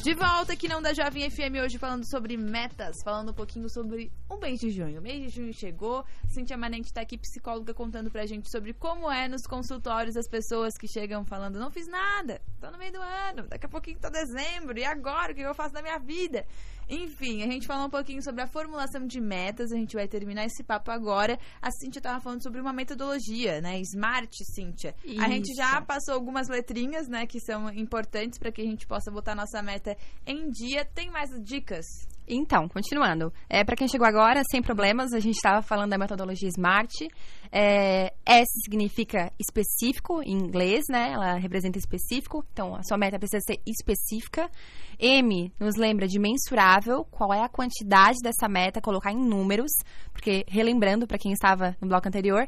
De 0.04 0.16
volta 0.16 0.54
aqui 0.54 0.68
não 0.68 0.82
da 0.82 0.94
Jovem 0.96 1.30
FM 1.30 1.62
hoje 1.64 1.78
falando 1.78 2.04
sobre 2.10 2.36
metas, 2.36 3.04
falando 3.04 3.30
um 3.30 3.34
pouquinho 3.36 3.70
sobre 3.70 4.12
o 4.28 4.36
mês 4.38 4.60
de 4.60 4.72
junho. 4.72 5.00
O 5.00 5.02
mês 5.02 5.22
de 5.22 5.30
junho 5.30 5.54
chegou, 5.54 6.04
Cintia 6.28 6.58
Manente 6.58 6.88
está 6.88 7.02
aqui, 7.02 7.20
psicóloga, 7.20 7.72
contando 7.72 8.10
pra 8.10 8.26
gente 8.26 8.50
sobre 8.50 8.74
como 8.74 9.12
é 9.12 9.28
nos 9.28 9.44
consultórios 9.44 10.18
as 10.18 10.28
pessoas 10.28 10.76
que 10.76 10.88
chegam 10.88 11.24
falando, 11.24 11.60
não 11.60 11.70
fiz 11.70 11.88
nada, 11.88 12.42
tô 12.60 12.72
no 12.72 12.80
meio 12.80 12.94
do 12.94 13.00
ano, 13.00 13.48
daqui 13.48 13.68
a 13.68 13.70
pouquinho 13.70 14.00
tá 14.00 14.10
dezembro, 14.10 14.76
e 14.80 14.84
agora 14.84 15.34
o 15.34 15.36
que 15.36 15.42
eu 15.42 15.54
faço 15.54 15.74
da 15.74 15.84
minha 15.84 16.00
vida? 16.00 16.48
Enfim, 16.92 17.42
a 17.42 17.48
gente 17.48 17.66
falou 17.66 17.88
um 17.88 17.90
pouquinho 17.90 18.22
sobre 18.22 18.42
a 18.42 18.48
formulação 18.48 19.08
de 19.08 19.22
metas, 19.22 19.72
a 19.72 19.78
gente 19.78 19.96
vai 19.96 20.10
terminar 20.10 20.44
esse 20.44 20.62
papo 20.62 20.92
agora. 20.92 21.40
A 21.62 21.72
Cíntia 21.72 22.02
tava 22.02 22.20
falando 22.20 22.44
sobre 22.44 22.60
uma 22.60 22.74
metodologia, 22.74 23.62
né? 23.62 23.80
Smart, 23.80 24.30
Cíntia. 24.54 24.94
Isso. 25.06 25.24
A 25.24 25.30
gente 25.30 25.56
já 25.56 25.82
passou 25.82 26.14
algumas 26.14 26.50
letrinhas, 26.50 27.08
né, 27.08 27.26
que 27.26 27.40
são 27.40 27.70
importantes 27.74 28.38
para 28.38 28.52
que 28.52 28.62
a 28.62 28.66
gente 28.66 28.86
possa 28.86 29.10
botar 29.10 29.34
nossa 29.36 29.64
meta 29.64 29.96
em 30.28 30.50
dia. 30.50 30.84
Tem 30.84 31.10
mais 31.10 31.30
dicas? 31.42 31.86
Então, 32.34 32.66
continuando. 32.70 33.34
É, 33.50 33.62
para 33.62 33.76
quem 33.76 33.90
chegou 33.90 34.08
agora, 34.08 34.42
sem 34.50 34.62
problemas, 34.62 35.12
a 35.12 35.20
gente 35.20 35.36
estava 35.36 35.62
falando 35.62 35.90
da 35.90 35.98
metodologia 35.98 36.48
SMART. 36.48 37.10
É, 37.52 38.14
S 38.26 38.50
significa 38.64 39.34
específico 39.38 40.22
em 40.24 40.32
inglês, 40.32 40.86
né? 40.90 41.12
Ela 41.12 41.34
representa 41.36 41.78
específico. 41.78 42.46
Então, 42.54 42.74
a 42.74 42.84
sua 42.84 42.98
meta 42.98 43.20
precisa 43.20 43.42
ser 43.46 43.60
específica. 43.68 44.50
M 44.98 45.52
nos 45.60 45.76
lembra 45.76 46.08
de 46.08 46.20
mensurável. 46.20 47.04
Qual 47.12 47.34
é 47.34 47.44
a 47.44 47.50
quantidade 47.50 48.20
dessa 48.24 48.48
meta? 48.48 48.80
Colocar 48.80 49.12
em 49.12 49.20
números. 49.20 49.72
Porque, 50.14 50.46
relembrando 50.48 51.06
para 51.06 51.18
quem 51.18 51.34
estava 51.34 51.76
no 51.82 51.90
bloco 51.90 52.08
anterior, 52.08 52.48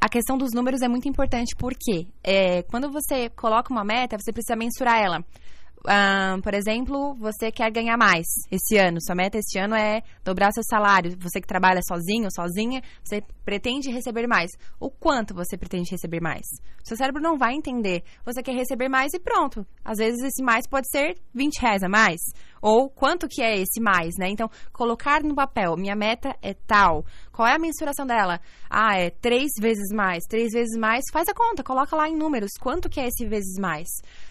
a 0.00 0.08
questão 0.08 0.38
dos 0.38 0.52
números 0.54 0.80
é 0.80 0.86
muito 0.86 1.08
importante 1.08 1.56
porque 1.56 2.06
é, 2.22 2.62
quando 2.62 2.88
você 2.88 3.28
coloca 3.30 3.72
uma 3.72 3.82
meta, 3.82 4.16
você 4.16 4.32
precisa 4.32 4.54
mensurar 4.54 5.02
ela 5.02 5.24
por 6.42 6.54
exemplo, 6.54 7.14
você 7.14 7.50
quer 7.50 7.70
ganhar 7.70 7.96
mais 7.96 8.26
esse 8.50 8.76
ano, 8.76 9.00
sua 9.00 9.14
meta 9.14 9.38
esse 9.38 9.58
ano 9.58 9.74
é 9.74 10.02
dobrar 10.24 10.52
seu 10.52 10.62
salário. 10.62 11.16
Você 11.20 11.40
que 11.40 11.46
trabalha 11.46 11.80
sozinho, 11.86 12.28
sozinha, 12.30 12.82
você 13.02 13.22
pretende 13.44 13.90
receber 13.90 14.26
mais. 14.26 14.50
O 14.78 14.90
quanto 14.90 15.34
você 15.34 15.56
pretende 15.56 15.90
receber 15.90 16.20
mais? 16.20 16.46
Seu 16.84 16.96
cérebro 16.96 17.20
não 17.20 17.36
vai 17.36 17.54
entender. 17.54 18.02
Você 18.24 18.42
quer 18.42 18.54
receber 18.54 18.88
mais 18.88 19.12
e 19.14 19.18
pronto. 19.18 19.66
Às 19.84 19.98
vezes 19.98 20.22
esse 20.22 20.42
mais 20.42 20.66
pode 20.68 20.88
ser 20.90 21.16
20 21.34 21.58
reais 21.60 21.82
a 21.82 21.88
mais. 21.88 22.20
Ou 22.60 22.88
quanto 22.88 23.26
que 23.28 23.42
é 23.42 23.58
esse 23.58 23.80
mais, 23.80 24.14
né? 24.16 24.28
Então, 24.28 24.48
colocar 24.72 25.22
no 25.22 25.34
papel, 25.34 25.76
minha 25.76 25.96
meta 25.96 26.36
é 26.40 26.54
tal. 26.54 27.04
Qual 27.32 27.48
é 27.48 27.54
a 27.54 27.58
mensuração 27.58 28.06
dela? 28.06 28.40
Ah, 28.70 28.96
é 28.96 29.10
três 29.10 29.50
vezes 29.60 29.92
mais. 29.92 30.22
Três 30.28 30.52
vezes 30.52 30.78
mais, 30.78 31.04
faz 31.12 31.28
a 31.28 31.34
conta, 31.34 31.64
coloca 31.64 31.96
lá 31.96 32.08
em 32.08 32.16
números. 32.16 32.52
Quanto 32.60 32.88
que 32.88 33.00
é 33.00 33.08
esse 33.08 33.26
vezes 33.26 33.58
mais? 33.58 33.88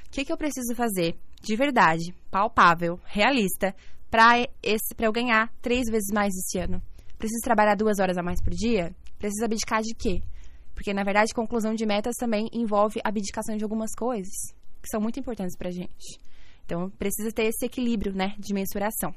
O 0.07 0.11
que, 0.11 0.23
que 0.23 0.31
eu 0.31 0.37
preciso 0.37 0.75
fazer 0.75 1.15
de 1.41 1.55
verdade, 1.55 2.13
palpável, 2.29 2.99
realista, 3.05 3.75
para 4.09 4.47
eu 4.99 5.11
ganhar 5.11 5.51
três 5.61 5.89
vezes 5.89 6.13
mais 6.13 6.33
esse 6.35 6.59
ano? 6.59 6.81
Preciso 7.17 7.41
trabalhar 7.43 7.75
duas 7.75 7.99
horas 7.99 8.17
a 8.17 8.23
mais 8.23 8.41
por 8.41 8.53
dia? 8.53 8.95
Preciso 9.17 9.45
abdicar 9.45 9.81
de 9.81 9.93
quê? 9.95 10.21
Porque, 10.73 10.93
na 10.93 11.03
verdade, 11.03 11.33
conclusão 11.33 11.75
de 11.75 11.85
metas 11.85 12.15
também 12.19 12.49
envolve 12.51 12.99
abdicação 13.03 13.55
de 13.55 13.63
algumas 13.63 13.91
coisas 13.97 14.33
que 14.81 14.89
são 14.89 14.99
muito 14.99 15.19
importantes 15.19 15.55
para 15.55 15.69
gente. 15.69 16.19
Então, 16.65 16.89
precisa 16.91 17.31
ter 17.31 17.45
esse 17.45 17.65
equilíbrio, 17.65 18.13
né, 18.15 18.33
de 18.39 18.53
mensuração. 18.53 19.13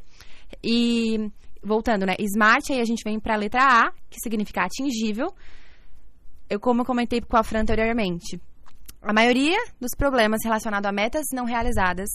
E, 0.62 1.30
voltando, 1.62 2.04
né, 2.04 2.14
SMART, 2.18 2.70
aí 2.70 2.80
a 2.80 2.84
gente 2.84 3.02
vem 3.02 3.18
para 3.18 3.34
a 3.34 3.38
letra 3.38 3.62
A, 3.62 3.92
que 4.10 4.20
significa 4.20 4.64
atingível. 4.64 5.32
Eu, 6.50 6.60
como 6.60 6.82
eu 6.82 6.84
comentei 6.84 7.20
com 7.20 7.36
a 7.36 7.42
Fran 7.42 7.60
anteriormente, 7.60 8.38
a 9.06 9.12
maioria 9.12 9.58
dos 9.78 9.90
problemas 9.96 10.40
relacionados 10.42 10.88
a 10.88 10.92
metas 10.92 11.26
não 11.32 11.44
realizadas 11.44 12.08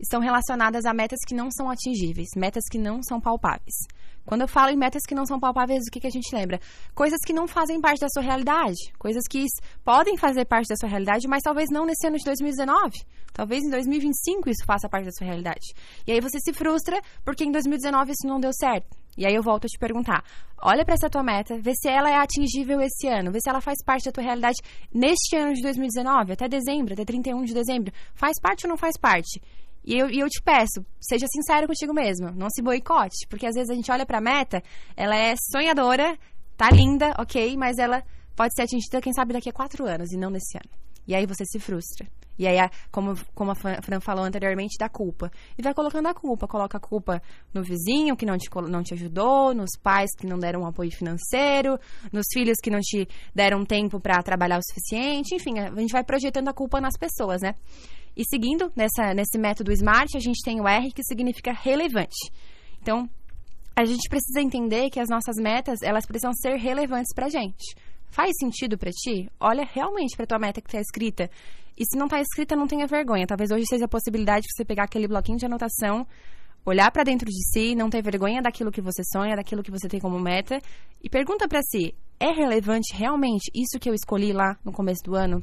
estão 0.00 0.20
relacionadas 0.20 0.86
a 0.86 0.94
metas 0.94 1.18
que 1.26 1.34
não 1.34 1.50
são 1.50 1.70
atingíveis, 1.70 2.28
metas 2.34 2.64
que 2.70 2.78
não 2.78 3.02
são 3.02 3.20
palpáveis. 3.20 3.74
Quando 4.24 4.40
eu 4.40 4.48
falo 4.48 4.70
em 4.70 4.76
metas 4.76 5.02
que 5.06 5.14
não 5.14 5.26
são 5.26 5.38
palpáveis, 5.38 5.84
o 5.86 5.90
que, 5.90 6.00
que 6.00 6.06
a 6.06 6.10
gente 6.10 6.34
lembra? 6.34 6.58
Coisas 6.94 7.18
que 7.26 7.32
não 7.34 7.46
fazem 7.46 7.78
parte 7.78 8.00
da 8.00 8.08
sua 8.08 8.22
realidade. 8.22 8.90
Coisas 8.98 9.24
que 9.28 9.44
podem 9.84 10.16
fazer 10.16 10.46
parte 10.46 10.68
da 10.68 10.76
sua 10.76 10.88
realidade, 10.88 11.28
mas 11.28 11.42
talvez 11.42 11.68
não 11.70 11.84
nesse 11.84 12.06
ano 12.06 12.16
de 12.16 12.24
2019. 12.24 13.04
Talvez 13.34 13.62
em 13.62 13.70
2025 13.70 14.48
isso 14.48 14.64
faça 14.64 14.88
parte 14.88 15.04
da 15.04 15.12
sua 15.12 15.26
realidade. 15.26 15.74
E 16.06 16.12
aí 16.12 16.20
você 16.20 16.38
se 16.40 16.54
frustra 16.54 17.00
porque 17.22 17.44
em 17.44 17.52
2019 17.52 18.12
isso 18.12 18.26
não 18.26 18.40
deu 18.40 18.52
certo. 18.52 18.99
E 19.16 19.26
aí 19.26 19.34
eu 19.34 19.42
volto 19.42 19.64
a 19.64 19.68
te 19.68 19.78
perguntar: 19.78 20.24
olha 20.62 20.84
para 20.84 20.94
essa 20.94 21.10
tua 21.10 21.22
meta, 21.22 21.58
vê 21.60 21.72
se 21.74 21.88
ela 21.88 22.10
é 22.10 22.16
atingível 22.16 22.80
esse 22.80 23.08
ano, 23.08 23.32
vê 23.32 23.38
se 23.40 23.48
ela 23.48 23.60
faz 23.60 23.82
parte 23.84 24.04
da 24.04 24.12
tua 24.12 24.22
realidade 24.22 24.60
neste 24.92 25.36
ano 25.36 25.54
de 25.54 25.62
2019, 25.62 26.32
até 26.32 26.48
dezembro, 26.48 26.94
até 26.94 27.04
31 27.04 27.44
de 27.44 27.54
dezembro. 27.54 27.92
Faz 28.14 28.40
parte 28.40 28.66
ou 28.66 28.70
não 28.70 28.76
faz 28.76 28.96
parte? 28.96 29.40
E 29.84 29.98
eu, 29.98 30.10
e 30.10 30.20
eu 30.20 30.28
te 30.28 30.42
peço, 30.42 30.84
seja 31.00 31.26
sincero 31.26 31.66
contigo 31.66 31.94
mesmo, 31.94 32.30
não 32.32 32.50
se 32.50 32.62
boicote, 32.62 33.26
porque 33.28 33.46
às 33.46 33.54
vezes 33.54 33.70
a 33.70 33.74
gente 33.74 33.90
olha 33.90 34.04
pra 34.04 34.20
meta, 34.20 34.62
ela 34.94 35.16
é 35.16 35.34
sonhadora, 35.50 36.18
tá 36.56 36.70
linda, 36.70 37.14
ok, 37.18 37.56
mas 37.56 37.78
ela 37.78 38.02
pode 38.36 38.54
ser 38.54 38.62
atingida, 38.62 39.00
quem 39.00 39.12
sabe, 39.12 39.32
daqui 39.32 39.48
a 39.48 39.52
quatro 39.52 39.86
anos 39.86 40.12
e 40.12 40.18
não 40.18 40.30
nesse 40.30 40.56
ano. 40.58 40.70
E 41.06 41.14
aí 41.14 41.24
você 41.26 41.44
se 41.46 41.58
frustra. 41.58 42.06
E 42.40 42.46
aí, 42.46 42.56
como, 42.90 43.14
como 43.34 43.50
a 43.50 43.54
Fran 43.54 44.00
falou 44.00 44.24
anteriormente, 44.24 44.78
da 44.78 44.88
culpa. 44.88 45.30
E 45.58 45.62
vai 45.62 45.74
colocando 45.74 46.06
a 46.06 46.14
culpa. 46.14 46.48
Coloca 46.48 46.78
a 46.78 46.80
culpa 46.80 47.22
no 47.52 47.62
vizinho 47.62 48.16
que 48.16 48.24
não 48.24 48.38
te, 48.38 48.48
não 48.66 48.82
te 48.82 48.94
ajudou, 48.94 49.54
nos 49.54 49.72
pais 49.82 50.08
que 50.16 50.26
não 50.26 50.38
deram 50.38 50.62
um 50.62 50.66
apoio 50.66 50.90
financeiro, 50.90 51.78
nos 52.10 52.24
filhos 52.32 52.56
que 52.62 52.70
não 52.70 52.80
te 52.80 53.06
deram 53.34 53.62
tempo 53.62 54.00
para 54.00 54.22
trabalhar 54.22 54.58
o 54.58 54.62
suficiente. 54.62 55.34
Enfim, 55.34 55.58
a 55.58 55.68
gente 55.78 55.92
vai 55.92 56.02
projetando 56.02 56.48
a 56.48 56.54
culpa 56.54 56.80
nas 56.80 56.96
pessoas, 56.96 57.42
né? 57.42 57.54
E 58.16 58.24
seguindo 58.24 58.72
nessa, 58.74 59.12
nesse 59.12 59.38
método 59.38 59.70
SMART, 59.70 60.16
a 60.16 60.18
gente 60.18 60.42
tem 60.42 60.62
o 60.62 60.66
R, 60.66 60.90
que 60.92 61.04
significa 61.04 61.52
relevante. 61.52 62.32
Então, 62.80 63.06
a 63.76 63.84
gente 63.84 64.08
precisa 64.08 64.40
entender 64.40 64.88
que 64.88 64.98
as 64.98 65.10
nossas 65.10 65.36
metas, 65.36 65.82
elas 65.82 66.06
precisam 66.06 66.32
ser 66.32 66.56
relevantes 66.56 67.14
pra 67.14 67.28
gente. 67.28 67.76
Faz 68.10 68.32
sentido 68.40 68.76
para 68.76 68.90
ti? 68.90 69.30
Olha 69.38 69.64
realmente 69.64 70.16
para 70.16 70.26
tua 70.26 70.38
meta 70.38 70.60
que 70.60 70.68
está 70.68 70.80
escrita. 70.80 71.30
E 71.80 71.84
se 71.86 71.96
não 71.96 72.04
está 72.04 72.20
escrita, 72.20 72.54
não 72.54 72.66
tenha 72.66 72.86
vergonha. 72.86 73.26
Talvez 73.26 73.50
hoje 73.50 73.64
seja 73.66 73.86
a 73.86 73.88
possibilidade 73.88 74.42
de 74.42 74.52
você 74.52 74.66
pegar 74.66 74.84
aquele 74.84 75.08
bloquinho 75.08 75.38
de 75.38 75.46
anotação, 75.46 76.06
olhar 76.62 76.90
para 76.92 77.04
dentro 77.04 77.26
de 77.26 77.42
si, 77.50 77.74
não 77.74 77.88
ter 77.88 78.02
vergonha 78.02 78.42
daquilo 78.42 78.70
que 78.70 78.82
você 78.82 79.02
sonha, 79.02 79.34
daquilo 79.34 79.62
que 79.62 79.70
você 79.70 79.88
tem 79.88 79.98
como 79.98 80.20
meta 80.20 80.60
e 81.02 81.08
pergunta 81.08 81.48
para 81.48 81.62
si: 81.62 81.94
é 82.20 82.32
relevante 82.32 82.94
realmente 82.94 83.50
isso 83.54 83.80
que 83.80 83.88
eu 83.88 83.94
escolhi 83.94 84.30
lá 84.30 84.58
no 84.62 84.72
começo 84.72 85.02
do 85.02 85.14
ano? 85.14 85.42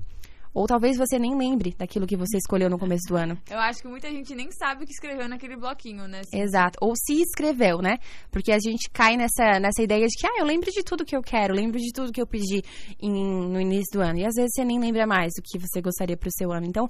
Ou 0.53 0.65
talvez 0.65 0.97
você 0.97 1.19
nem 1.19 1.37
lembre 1.37 1.75
daquilo 1.77 2.07
que 2.07 2.15
você 2.15 2.37
escolheu 2.37 2.69
no 2.69 2.79
começo 2.79 3.07
do 3.07 3.15
ano. 3.15 3.37
Eu 3.49 3.59
acho 3.59 3.81
que 3.81 3.87
muita 3.87 4.09
gente 4.09 4.33
nem 4.33 4.51
sabe 4.51 4.83
o 4.83 4.87
que 4.87 4.93
escreveu 4.93 5.27
naquele 5.27 5.55
bloquinho, 5.55 6.07
né? 6.07 6.21
Exato. 6.33 6.77
Ou 6.81 6.93
se 6.95 7.21
escreveu, 7.21 7.79
né? 7.79 7.97
Porque 8.31 8.51
a 8.51 8.59
gente 8.59 8.89
cai 8.91 9.17
nessa, 9.17 9.59
nessa 9.59 9.81
ideia 9.81 10.05
de 10.07 10.17
que, 10.17 10.27
ah, 10.27 10.39
eu 10.39 10.45
lembro 10.45 10.71
de 10.71 10.83
tudo 10.83 11.05
que 11.05 11.15
eu 11.15 11.21
quero, 11.21 11.53
lembro 11.53 11.79
de 11.79 11.91
tudo 11.93 12.11
que 12.11 12.21
eu 12.21 12.27
pedi 12.27 12.61
em, 13.01 13.13
no 13.49 13.61
início 13.61 13.99
do 13.99 14.01
ano. 14.01 14.19
E 14.19 14.25
às 14.25 14.35
vezes 14.35 14.51
você 14.53 14.65
nem 14.65 14.79
lembra 14.79 15.05
mais 15.05 15.33
do 15.35 15.41
que 15.43 15.59
você 15.59 15.81
gostaria 15.81 16.17
para 16.17 16.27
o 16.27 16.31
seu 16.31 16.51
ano. 16.51 16.65
Então, 16.65 16.87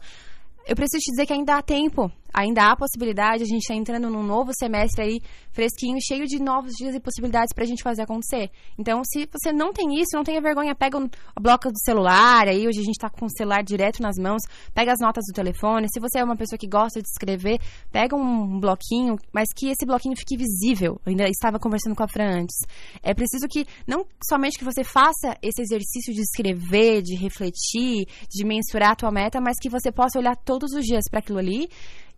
eu 0.68 0.76
preciso 0.76 1.02
te 1.02 1.12
dizer 1.12 1.26
que 1.26 1.34
ainda 1.34 1.56
há 1.56 1.62
tempo, 1.62 2.12
ainda 2.34 2.70
há 2.70 2.76
possibilidade, 2.76 3.44
a 3.44 3.46
gente 3.46 3.62
está 3.62 3.74
entrando 3.74 4.10
num 4.10 4.22
novo 4.22 4.52
semestre 4.60 5.02
aí, 5.02 5.22
fresquinho, 5.52 5.98
cheio 6.06 6.26
de 6.28 6.40
novos 6.40 6.74
dias 6.74 6.94
e 6.94 7.00
possibilidades 7.00 7.54
para 7.54 7.64
a 7.64 7.68
gente 7.68 7.82
fazer 7.82 8.04
acontecer. 8.04 8.52
Então, 8.78 9.02
se 9.04 9.28
você 9.32 9.52
não 9.52 9.72
tem 9.72 10.00
isso, 10.00 10.16
não 10.16 10.24
tenha 10.24 10.42
vergonha, 10.42 10.76
pega 10.76 10.98
o 11.00 11.10
bloco 11.42 11.70
do 11.70 11.80
celular, 11.84 12.48
aí 12.48 12.68
hoje 12.68 12.80
a 12.80 12.84
gente 12.84 12.98
está 12.98 13.10
com 13.10 13.26
o 13.26 13.30
celular 13.30 13.64
direto 13.64 14.02
nas 14.02 14.18
mãos, 14.18 14.42
pega 14.74 14.92
as 14.92 15.00
notas 15.00 15.24
do 15.28 15.34
telefone, 15.34 15.88
se 15.92 16.00
você 16.00 16.20
é 16.20 16.24
uma 16.24 16.36
pessoa 16.36 16.60
que 16.60 16.68
gosta 16.68 17.02
de 17.02 17.08
escrever, 17.08 17.60
pega 17.92 18.16
um 18.16 18.60
bloquinho, 18.60 19.16
mas 19.34 19.48
que 19.56 19.70
esse 19.70 19.86
bloquinho 19.86 20.16
fique 20.18 20.38
visível. 20.38 21.00
Eu 21.06 21.12
ainda 21.12 21.28
estava 21.30 21.58
conversando 21.58 21.96
com 21.96 22.04
a 22.04 22.08
Fran 22.08 22.42
antes. 22.42 22.58
É 23.02 23.14
preciso 23.14 23.48
que, 23.50 23.66
não 23.88 24.06
somente 24.30 24.60
que 24.60 24.66
você 24.66 24.84
faça 24.84 25.36
esse 25.42 25.62
exercício 25.62 26.14
de 26.14 26.22
escrever, 26.22 27.02
de 27.02 27.16
refletir, 27.16 28.06
de 28.30 28.46
mensurar 28.46 28.92
a 28.92 28.96
tua 28.96 29.12
meta, 29.12 29.40
mas 29.42 29.56
que 29.62 29.70
você 29.70 29.92
possa 29.92 30.20
olhar 30.20 30.36
todo 30.36 30.57
todos 30.58 30.74
os 30.74 30.84
dias 30.84 31.04
para 31.10 31.20
aquilo 31.20 31.38
ali 31.38 31.70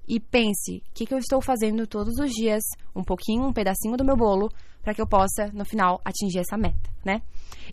e 0.07 0.19
pense: 0.19 0.77
o 0.77 0.93
que, 0.93 1.05
que 1.05 1.13
eu 1.13 1.17
estou 1.17 1.41
fazendo 1.41 1.85
todos 1.85 2.17
os 2.19 2.31
dias, 2.31 2.63
um 2.95 3.03
pouquinho, 3.03 3.45
um 3.45 3.53
pedacinho 3.53 3.97
do 3.97 4.05
meu 4.05 4.15
bolo, 4.15 4.49
para 4.81 4.93
que 4.93 5.01
eu 5.01 5.07
possa, 5.07 5.51
no 5.53 5.65
final, 5.65 6.01
atingir 6.05 6.39
essa 6.39 6.57
meta, 6.57 6.89
né? 7.05 7.21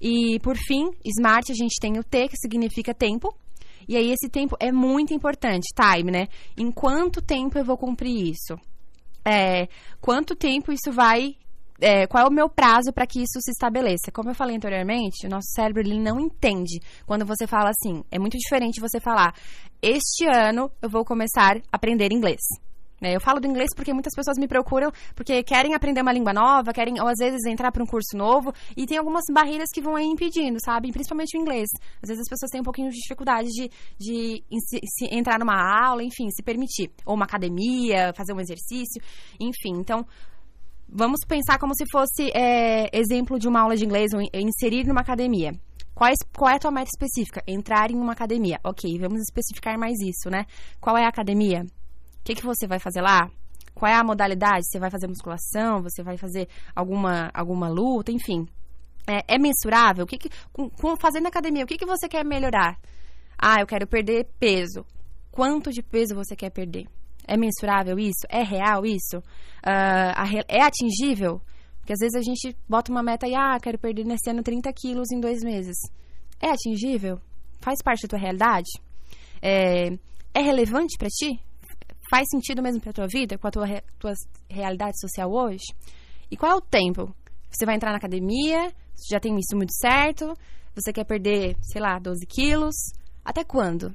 E, 0.00 0.38
por 0.40 0.56
fim, 0.56 0.90
SMART, 1.04 1.50
a 1.50 1.54
gente 1.54 1.76
tem 1.80 1.98
o 1.98 2.04
T, 2.04 2.28
que 2.28 2.36
significa 2.36 2.92
tempo. 2.92 3.34
E 3.88 3.96
aí, 3.96 4.10
esse 4.10 4.28
tempo 4.28 4.56
é 4.58 4.72
muito 4.72 5.14
importante, 5.14 5.68
time, 5.74 6.10
né? 6.10 6.26
Em 6.56 6.70
quanto 6.72 7.22
tempo 7.22 7.56
eu 7.56 7.64
vou 7.64 7.78
cumprir 7.78 8.32
isso? 8.32 8.58
É, 9.24 9.68
quanto 10.00 10.34
tempo 10.34 10.72
isso 10.72 10.92
vai 10.92 11.36
é, 11.80 12.06
qual 12.06 12.24
é 12.24 12.28
o 12.28 12.32
meu 12.32 12.48
prazo 12.48 12.92
para 12.92 13.06
que 13.06 13.20
isso 13.20 13.40
se 13.40 13.50
estabeleça? 13.50 14.12
Como 14.12 14.30
eu 14.30 14.34
falei 14.34 14.56
anteriormente, 14.56 15.26
o 15.26 15.30
nosso 15.30 15.48
cérebro 15.54 15.82
ele 15.82 16.00
não 16.00 16.18
entende 16.18 16.80
quando 17.06 17.24
você 17.24 17.46
fala 17.46 17.70
assim. 17.70 18.02
É 18.10 18.18
muito 18.18 18.36
diferente 18.36 18.80
você 18.80 19.00
falar: 19.00 19.34
este 19.82 20.26
ano 20.26 20.70
eu 20.80 20.88
vou 20.88 21.04
começar 21.04 21.56
a 21.56 21.76
aprender 21.76 22.12
inglês. 22.12 22.40
É, 23.02 23.14
eu 23.14 23.20
falo 23.20 23.40
do 23.40 23.46
inglês 23.46 23.68
porque 23.76 23.92
muitas 23.92 24.14
pessoas 24.14 24.38
me 24.38 24.48
procuram 24.48 24.90
porque 25.14 25.42
querem 25.42 25.74
aprender 25.74 26.00
uma 26.00 26.12
língua 26.12 26.32
nova, 26.32 26.72
querem, 26.72 26.98
ou 27.00 27.06
às 27.06 27.18
vezes, 27.18 27.44
entrar 27.44 27.70
para 27.70 27.82
um 27.82 27.86
curso 27.86 28.16
novo, 28.16 28.52
e 28.74 28.86
tem 28.86 28.96
algumas 28.96 29.24
barreiras 29.30 29.68
que 29.72 29.82
vão 29.82 29.96
aí 29.96 30.06
impedindo, 30.06 30.58
sabe? 30.64 30.90
Principalmente 30.92 31.36
o 31.36 31.40
inglês. 31.40 31.68
Às 32.02 32.08
vezes 32.08 32.22
as 32.22 32.28
pessoas 32.28 32.50
têm 32.50 32.60
um 32.60 32.64
pouquinho 32.64 32.90
de 32.90 32.96
dificuldade 32.96 33.48
de, 33.48 33.70
de 33.98 34.42
se, 34.60 34.80
se 34.82 35.14
entrar 35.14 35.38
numa 35.38 35.86
aula, 35.86 36.02
enfim, 36.02 36.30
se 36.30 36.42
permitir. 36.42 36.90
Ou 37.04 37.14
uma 37.14 37.26
academia, 37.26 38.14
fazer 38.16 38.32
um 38.32 38.40
exercício, 38.40 39.02
enfim. 39.38 39.78
Então, 39.78 40.06
Vamos 40.88 41.20
pensar 41.26 41.58
como 41.58 41.74
se 41.74 41.84
fosse 41.90 42.30
é, 42.34 42.88
exemplo 42.96 43.38
de 43.38 43.48
uma 43.48 43.60
aula 43.60 43.76
de 43.76 43.84
inglês, 43.84 44.12
ou 44.14 44.20
inserir 44.32 44.86
numa 44.86 45.00
academia. 45.00 45.52
Qual 45.94 46.10
é, 46.10 46.54
a 46.54 46.58
tua 46.58 46.70
meta 46.70 46.90
específica? 46.92 47.42
Entrar 47.46 47.90
em 47.90 47.96
uma 47.96 48.12
academia. 48.12 48.60
Ok, 48.62 48.98
vamos 48.98 49.20
especificar 49.22 49.78
mais 49.78 49.98
isso, 50.00 50.28
né? 50.30 50.44
Qual 50.78 50.96
é 50.96 51.04
a 51.04 51.08
academia? 51.08 51.62
O 52.20 52.24
que, 52.24 52.34
que 52.34 52.44
você 52.44 52.66
vai 52.66 52.78
fazer 52.78 53.00
lá? 53.00 53.30
Qual 53.74 53.90
é 53.90 53.94
a 53.94 54.04
modalidade? 54.04 54.66
Você 54.66 54.78
vai 54.78 54.90
fazer 54.90 55.06
musculação? 55.06 55.82
Você 55.82 56.02
vai 56.02 56.18
fazer 56.18 56.48
alguma, 56.74 57.30
alguma 57.32 57.68
luta? 57.68 58.12
Enfim. 58.12 58.46
É, 59.06 59.36
é 59.36 59.38
mensurável? 59.38 60.04
O 60.04 60.06
que, 60.06 60.18
que 60.18 60.30
com, 60.52 60.68
com, 60.68 60.96
fazendo 60.96 61.28
academia, 61.28 61.64
o 61.64 61.66
que, 61.66 61.78
que 61.78 61.86
você 61.86 62.08
quer 62.08 62.24
melhorar? 62.24 62.78
Ah, 63.38 63.60
eu 63.60 63.66
quero 63.66 63.86
perder 63.86 64.28
peso. 64.38 64.84
Quanto 65.30 65.70
de 65.70 65.82
peso 65.82 66.14
você 66.14 66.36
quer 66.36 66.50
perder? 66.50 66.86
É 67.26 67.36
mensurável 67.36 67.98
isso? 67.98 68.26
É 68.28 68.42
real 68.42 68.84
isso? 68.84 69.18
Uh, 69.18 70.44
é 70.48 70.62
atingível? 70.62 71.40
Porque 71.78 71.92
às 71.92 71.98
vezes 72.00 72.14
a 72.16 72.22
gente 72.22 72.56
bota 72.68 72.90
uma 72.90 73.02
meta 73.02 73.28
e, 73.28 73.34
ah, 73.34 73.58
quero 73.60 73.78
perder 73.78 74.04
nesse 74.04 74.28
ano 74.28 74.42
30 74.42 74.72
quilos 74.72 75.10
em 75.12 75.20
dois 75.20 75.42
meses. 75.42 75.76
É 76.40 76.50
atingível? 76.50 77.20
Faz 77.60 77.80
parte 77.82 78.02
da 78.02 78.08
tua 78.08 78.18
realidade? 78.18 78.68
É, 79.40 79.88
é 80.34 80.40
relevante 80.40 80.98
para 80.98 81.08
ti? 81.08 81.40
Faz 82.10 82.26
sentido 82.30 82.62
mesmo 82.62 82.80
para 82.80 82.92
tua 82.92 83.06
vida, 83.06 83.38
com 83.38 83.46
a 83.46 83.50
tua, 83.50 83.66
tua 83.98 84.12
realidade 84.48 84.98
social 85.00 85.30
hoje? 85.32 85.64
E 86.30 86.36
qual 86.36 86.52
é 86.52 86.54
o 86.56 86.60
tempo? 86.60 87.14
Você 87.50 87.64
vai 87.64 87.76
entrar 87.76 87.90
na 87.90 87.98
academia, 87.98 88.72
já 89.10 89.18
tem 89.20 89.36
isso 89.38 89.56
muito 89.56 89.72
certo, 89.74 90.36
você 90.74 90.92
quer 90.92 91.04
perder, 91.04 91.56
sei 91.62 91.80
lá, 91.80 91.98
12 91.98 92.26
quilos. 92.26 92.74
Até 93.24 93.44
quando? 93.44 93.94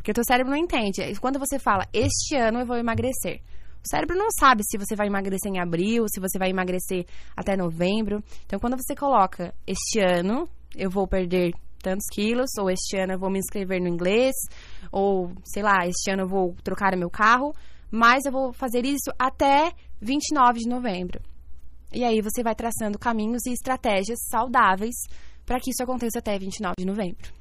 Porque 0.00 0.12
o 0.12 0.14
teu 0.14 0.24
cérebro 0.24 0.50
não 0.50 0.58
entende. 0.58 1.02
Quando 1.20 1.38
você 1.38 1.58
fala, 1.58 1.86
este 1.92 2.34
ano 2.34 2.60
eu 2.60 2.66
vou 2.66 2.78
emagrecer. 2.78 3.42
O 3.84 3.88
cérebro 3.88 4.16
não 4.16 4.28
sabe 4.30 4.62
se 4.64 4.78
você 4.78 4.96
vai 4.96 5.08
emagrecer 5.08 5.52
em 5.52 5.60
abril, 5.60 6.06
se 6.08 6.18
você 6.18 6.38
vai 6.38 6.48
emagrecer 6.48 7.04
até 7.36 7.54
novembro. 7.54 8.24
Então, 8.46 8.58
quando 8.58 8.78
você 8.78 8.94
coloca, 8.94 9.54
este 9.66 10.00
ano 10.00 10.48
eu 10.74 10.88
vou 10.88 11.06
perder 11.06 11.52
tantos 11.82 12.06
quilos, 12.10 12.48
ou 12.58 12.70
este 12.70 12.98
ano 12.98 13.12
eu 13.12 13.18
vou 13.18 13.30
me 13.30 13.38
inscrever 13.38 13.78
no 13.78 13.88
inglês, 13.88 14.34
ou 14.90 15.32
sei 15.44 15.62
lá, 15.62 15.86
este 15.86 16.10
ano 16.10 16.22
eu 16.22 16.28
vou 16.28 16.54
trocar 16.64 16.94
o 16.94 16.98
meu 16.98 17.10
carro, 17.10 17.52
mas 17.90 18.24
eu 18.24 18.32
vou 18.32 18.54
fazer 18.54 18.86
isso 18.86 19.10
até 19.18 19.70
29 20.00 20.60
de 20.60 20.68
novembro. 20.68 21.20
E 21.92 22.04
aí 22.04 22.22
você 22.22 22.42
vai 22.42 22.54
traçando 22.54 22.98
caminhos 22.98 23.44
e 23.46 23.52
estratégias 23.52 24.18
saudáveis 24.30 24.94
para 25.44 25.60
que 25.60 25.70
isso 25.70 25.82
aconteça 25.82 26.20
até 26.20 26.38
29 26.38 26.76
de 26.78 26.86
novembro. 26.86 27.39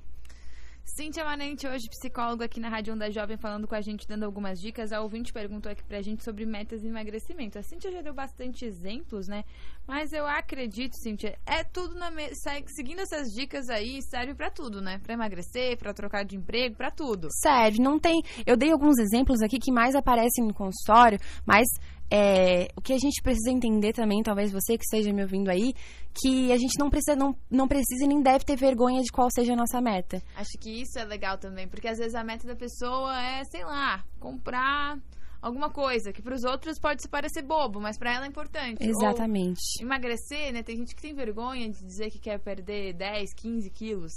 Cíntia 0.96 1.24
Manente, 1.24 1.68
hoje 1.68 1.88
psicóloga 1.88 2.46
aqui 2.46 2.60
na 2.60 2.68
Rádio 2.68 2.94
Onda 2.94 3.12
Jovem, 3.12 3.38
falando 3.38 3.68
com 3.68 3.76
a 3.76 3.82
gente, 3.82 4.08
dando 4.08 4.24
algumas 4.24 4.60
dicas. 4.60 4.92
A 4.92 5.02
ouvinte 5.02 5.32
perguntou 5.32 5.72
aqui 5.72 5.84
pra 5.84 6.02
gente 6.02 6.24
sobre 6.24 6.46
metas 6.46 6.82
de 6.82 6.88
emagrecimento. 6.88 7.60
A 7.60 7.64
Cíntia 7.64 7.92
já 7.92 8.02
deu 8.02 8.14
bastante 8.14 8.66
exemplos, 8.66 9.28
né? 9.28 9.44
Mas 9.88 10.12
eu 10.12 10.26
acredito, 10.26 10.96
Cíntia, 10.98 11.38
é 11.46 11.64
tudo 11.64 11.96
na 11.96 12.10
me... 12.10 12.30
seguindo 12.76 13.02
essas 13.02 13.28
dicas 13.30 13.70
aí, 13.70 14.02
serve 14.02 14.34
para 14.34 14.50
tudo, 14.50 14.82
né? 14.82 15.00
Pra 15.04 15.14
emagrecer, 15.14 15.78
para 15.78 15.94
trocar 15.94 16.26
de 16.26 16.36
emprego, 16.36 16.76
para 16.76 16.90
tudo. 16.92 17.28
Serve, 17.32 17.80
não 17.80 18.00
tem. 18.00 18.22
Eu 18.46 18.58
dei 18.58 18.72
alguns 18.72 18.98
exemplos 18.98 19.42
aqui 19.42 19.60
que 19.60 19.72
mais 19.72 19.96
aparecem 19.96 20.46
no 20.46 20.54
consultório, 20.54 21.20
mas 21.46 21.68
é, 22.12 22.68
o 22.76 22.82
que 22.82 22.94
a 22.94 22.98
gente 22.98 23.22
precisa 23.22 23.52
entender 23.52 23.94
também, 23.94 24.24
talvez 24.24 24.52
você 24.52 24.78
que 24.78 24.84
esteja 24.84 25.14
me 25.14 25.22
ouvindo 25.22 25.50
aí, 25.50 25.74
que 26.14 26.52
a 26.52 26.58
gente 26.58 26.78
não 26.80 26.90
precisa, 26.90 27.16
não, 27.16 27.36
não 27.50 27.68
precisa 27.68 28.08
nem 28.08 28.22
deve 28.22 28.44
ter 28.44 28.56
vergonha 28.56 29.02
de 29.02 29.12
qual 29.12 29.30
seja 29.32 29.54
a 29.54 29.56
nossa 29.56 29.80
meta. 29.80 30.22
Acho 30.36 30.58
que 30.60 30.82
isso 30.82 30.98
é 30.98 31.06
legal 31.06 31.38
também, 31.38 31.68
porque 31.68 31.88
às 31.88 31.98
vezes 31.98 32.16
a 32.16 32.24
meta 32.24 32.48
da 32.48 32.56
pessoa 32.56 33.20
é, 33.22 33.44
sei 33.46 33.64
lá, 33.64 34.04
comprar 34.20 34.98
alguma 35.42 35.70
coisa 35.70 36.12
que 36.12 36.22
para 36.22 36.36
os 36.36 36.44
outros 36.44 36.80
pode 36.80 37.08
parecer 37.08 37.44
bobo, 37.44 37.80
mas 37.80 37.98
para 37.98 38.14
ela 38.14 38.26
é 38.26 38.30
importante. 38.30 38.84
Exatamente. 38.84 39.62
Ou 39.80 39.86
emagrecer, 39.86 40.52
né? 40.52 40.64
Tem 40.64 40.78
gente 40.78 40.96
que 40.96 41.02
tem 41.02 41.14
vergonha 41.14 41.70
de 41.70 41.84
dizer 41.84 42.10
que 42.10 42.20
quer 42.20 42.40
perder 42.40 42.94
10, 42.94 43.34
15 43.36 43.70
quilos. 43.70 44.14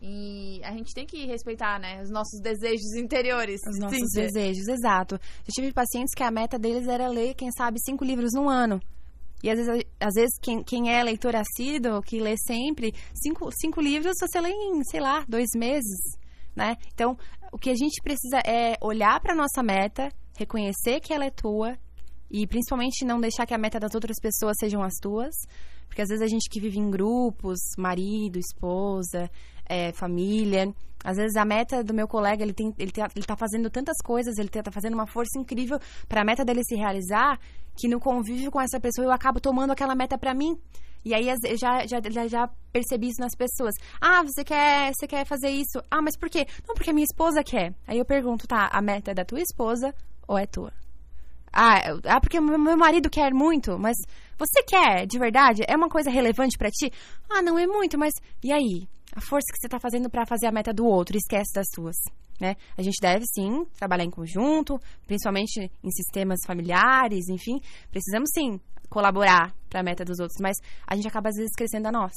E 0.00 0.60
a 0.62 0.72
gente 0.72 0.92
tem 0.94 1.06
que 1.06 1.26
respeitar, 1.26 1.80
né, 1.80 2.02
os 2.02 2.10
nossos 2.10 2.40
desejos 2.40 2.94
interiores. 2.96 3.60
Os 3.66 3.78
nossos 3.78 3.98
Cíntia. 3.98 4.26
desejos, 4.26 4.68
exato. 4.68 5.14
Eu 5.14 5.52
tive 5.52 5.72
pacientes 5.72 6.14
que 6.14 6.22
a 6.22 6.30
meta 6.30 6.58
deles 6.58 6.86
era 6.86 7.08
ler, 7.08 7.34
quem 7.34 7.50
sabe, 7.50 7.78
cinco 7.80 8.04
livros 8.04 8.32
no 8.34 8.48
ano. 8.48 8.80
E 9.42 9.50
às 9.50 9.58
vezes, 9.58 9.84
às 10.00 10.14
vezes 10.14 10.38
quem, 10.40 10.62
quem 10.62 10.90
é 10.90 11.02
leitor 11.02 11.34
assíduo, 11.36 12.02
que 12.02 12.20
lê 12.20 12.34
sempre, 12.46 12.94
cinco, 13.14 13.50
cinco 13.52 13.80
livros 13.80 14.14
você 14.18 14.40
lê 14.40 14.50
em, 14.50 14.82
sei 14.84 15.00
lá, 15.00 15.24
dois 15.28 15.48
meses, 15.54 15.98
né? 16.54 16.76
Então, 16.92 17.16
o 17.52 17.58
que 17.58 17.70
a 17.70 17.74
gente 17.74 18.02
precisa 18.02 18.38
é 18.46 18.76
olhar 18.80 19.20
para 19.20 19.34
nossa 19.34 19.62
meta, 19.62 20.10
reconhecer 20.36 21.00
que 21.00 21.12
ela 21.12 21.24
é 21.24 21.30
tua 21.30 21.78
e 22.30 22.46
principalmente 22.46 23.04
não 23.04 23.20
deixar 23.20 23.46
que 23.46 23.54
a 23.54 23.58
meta 23.58 23.78
das 23.78 23.94
outras 23.94 24.16
pessoas 24.20 24.56
sejam 24.58 24.82
as 24.82 24.94
tuas. 25.00 25.34
Porque 25.86 26.02
às 26.02 26.08
vezes 26.08 26.22
a 26.22 26.26
gente 26.26 26.48
que 26.50 26.60
vive 26.60 26.78
em 26.78 26.90
grupos, 26.90 27.58
marido, 27.78 28.38
esposa, 28.38 29.30
é, 29.68 29.92
família. 29.92 30.72
Às 31.04 31.16
vezes 31.16 31.36
a 31.36 31.44
meta 31.44 31.84
do 31.84 31.94
meu 31.94 32.08
colega, 32.08 32.42
ele, 32.42 32.52
tem, 32.52 32.74
ele, 32.78 32.90
tá, 32.90 33.08
ele 33.14 33.24
tá 33.24 33.36
fazendo 33.36 33.70
tantas 33.70 33.96
coisas, 34.02 34.38
ele 34.38 34.48
tá 34.48 34.72
fazendo 34.72 34.94
uma 34.94 35.06
força 35.06 35.38
incrível 35.38 35.78
para 36.08 36.22
a 36.22 36.24
meta 36.24 36.44
dele 36.44 36.64
se 36.64 36.74
realizar, 36.74 37.38
que 37.76 37.86
no 37.86 38.00
convívio 38.00 38.50
com 38.50 38.60
essa 38.60 38.80
pessoa 38.80 39.06
eu 39.06 39.12
acabo 39.12 39.40
tomando 39.40 39.70
aquela 39.70 39.94
meta 39.94 40.18
para 40.18 40.34
mim. 40.34 40.58
E 41.04 41.14
aí 41.14 41.28
eu 41.28 41.56
já, 41.56 41.86
já, 41.86 42.00
já, 42.26 42.48
percebi 42.72 43.06
isso 43.06 43.20
nas 43.20 43.36
pessoas. 43.36 43.74
Ah, 44.00 44.24
você 44.24 44.42
quer, 44.42 44.92
você 44.92 45.06
quer 45.06 45.24
fazer 45.24 45.50
isso? 45.50 45.80
Ah, 45.88 46.02
mas 46.02 46.16
por 46.16 46.28
quê? 46.28 46.44
Não, 46.66 46.74
porque 46.74 46.92
minha 46.92 47.04
esposa 47.04 47.44
quer. 47.44 47.72
Aí 47.86 47.98
eu 47.98 48.04
pergunto, 48.04 48.48
tá, 48.48 48.68
a 48.72 48.82
meta 48.82 49.12
é 49.12 49.14
da 49.14 49.24
tua 49.24 49.40
esposa 49.40 49.94
ou 50.26 50.36
é 50.36 50.46
tua? 50.46 50.72
Ah, 51.52 51.76
ah 52.06 52.20
porque 52.20 52.40
meu 52.40 52.76
marido 52.76 53.08
quer 53.08 53.32
muito, 53.32 53.78
mas 53.78 53.96
você 54.36 54.64
quer 54.64 55.06
de 55.06 55.16
verdade? 55.16 55.62
É 55.68 55.76
uma 55.76 55.88
coisa 55.88 56.10
relevante 56.10 56.58
para 56.58 56.72
ti? 56.72 56.92
Ah, 57.30 57.40
não 57.40 57.56
é 57.56 57.68
muito, 57.68 57.96
mas 57.96 58.12
e 58.42 58.52
aí? 58.52 58.88
A 59.16 59.20
força 59.22 59.46
que 59.50 59.58
você 59.58 59.66
tá 59.66 59.80
fazendo 59.80 60.10
para 60.10 60.26
fazer 60.26 60.46
a 60.46 60.52
meta 60.52 60.74
do 60.74 60.84
outro, 60.84 61.16
esquece 61.16 61.50
das 61.54 61.66
suas. 61.74 61.96
Né? 62.38 62.54
A 62.76 62.82
gente 62.82 63.00
deve 63.00 63.24
sim 63.34 63.64
trabalhar 63.78 64.04
em 64.04 64.10
conjunto, 64.10 64.78
principalmente 65.06 65.72
em 65.82 65.90
sistemas 65.90 66.40
familiares, 66.46 67.30
enfim, 67.30 67.58
precisamos 67.90 68.28
sim 68.34 68.60
colaborar 68.90 69.54
para 69.70 69.80
a 69.80 69.82
meta 69.82 70.04
dos 70.04 70.20
outros, 70.20 70.38
mas 70.38 70.58
a 70.86 70.94
gente 70.94 71.08
acaba 71.08 71.30
às 71.30 71.36
vezes 71.36 71.52
crescendo 71.56 71.86
a 71.86 71.92
nós. 71.92 72.12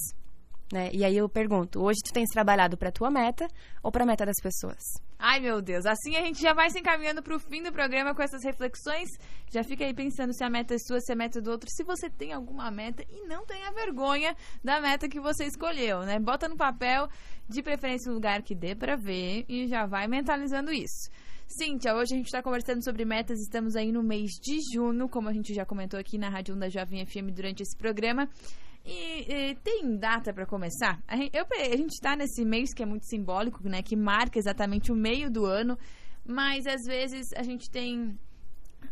Né? 0.71 0.91
E 0.93 1.03
aí 1.03 1.17
eu 1.17 1.27
pergunto, 1.27 1.81
hoje 1.81 1.97
tu 2.05 2.13
tens 2.13 2.29
trabalhado 2.29 2.77
para 2.77 2.91
tua 2.91 3.09
meta 3.09 3.47
ou 3.81 3.91
para 3.91 4.03
a 4.03 4.05
meta 4.05 4.23
das 4.23 4.35
pessoas? 4.41 4.77
Ai, 5.17 5.39
meu 5.39 5.61
Deus. 5.61 5.85
Assim 5.85 6.15
a 6.15 6.21
gente 6.21 6.39
já 6.39 6.53
vai 6.53 6.69
se 6.69 6.79
encaminhando 6.79 7.23
para 7.23 7.35
o 7.35 7.39
fim 7.39 7.63
do 7.63 7.71
programa 7.71 8.13
com 8.13 8.21
essas 8.21 8.43
reflexões. 8.43 9.09
Já 9.51 9.63
fica 9.63 9.83
aí 9.83 9.93
pensando 9.93 10.31
se 10.31 10.43
a 10.43 10.49
meta 10.49 10.75
é 10.75 10.77
sua, 10.77 11.01
se 11.01 11.11
a 11.11 11.15
meta 11.15 11.39
é 11.39 11.41
do 11.41 11.49
outro, 11.49 11.67
se 11.71 11.83
você 11.83 12.09
tem 12.09 12.33
alguma 12.33 12.69
meta 12.69 13.03
e 13.09 13.27
não 13.27 13.45
tenha 13.45 13.71
vergonha 13.71 14.35
da 14.63 14.79
meta 14.79 15.09
que 15.09 15.19
você 15.19 15.45
escolheu, 15.45 16.01
né? 16.01 16.19
Bota 16.19 16.47
no 16.47 16.55
papel, 16.55 17.09
de 17.49 17.63
preferência 17.63 18.11
um 18.11 18.13
lugar 18.13 18.43
que 18.43 18.53
dê 18.53 18.75
para 18.75 18.95
ver 18.95 19.45
e 19.49 19.67
já 19.67 19.87
vai 19.87 20.07
mentalizando 20.07 20.71
isso. 20.71 21.09
Cíntia, 21.47 21.95
hoje 21.95 22.13
a 22.13 22.17
gente 22.17 22.27
está 22.27 22.43
conversando 22.43 22.83
sobre 22.83 23.03
metas, 23.03 23.39
estamos 23.39 23.75
aí 23.75 23.91
no 23.91 24.03
mês 24.03 24.33
de 24.39 24.59
junho, 24.71 25.09
como 25.09 25.29
a 25.29 25.33
gente 25.33 25.51
já 25.51 25.65
comentou 25.65 25.99
aqui 25.99 26.15
na 26.15 26.29
Rádio 26.29 26.53
1 26.53 26.59
da 26.59 26.69
Jovem 26.69 27.03
FM 27.03 27.33
durante 27.33 27.63
esse 27.63 27.75
programa. 27.75 28.29
E, 28.85 29.51
e, 29.51 29.55
tem 29.55 29.97
data 29.97 30.33
para 30.33 30.45
começar? 30.45 30.99
A 31.07 31.15
gente, 31.15 31.35
eu, 31.35 31.45
a 31.51 31.77
gente 31.77 31.91
está 31.91 32.15
nesse 32.15 32.43
mês 32.43 32.73
que 32.73 32.81
é 32.81 32.85
muito 32.85 33.05
simbólico, 33.05 33.67
né? 33.67 33.83
Que 33.83 33.95
marca 33.95 34.39
exatamente 34.39 34.91
o 34.91 34.95
meio 34.95 35.29
do 35.29 35.45
ano. 35.45 35.77
Mas 36.25 36.65
às 36.65 36.83
vezes 36.85 37.27
a 37.35 37.43
gente 37.43 37.69
tem. 37.69 38.17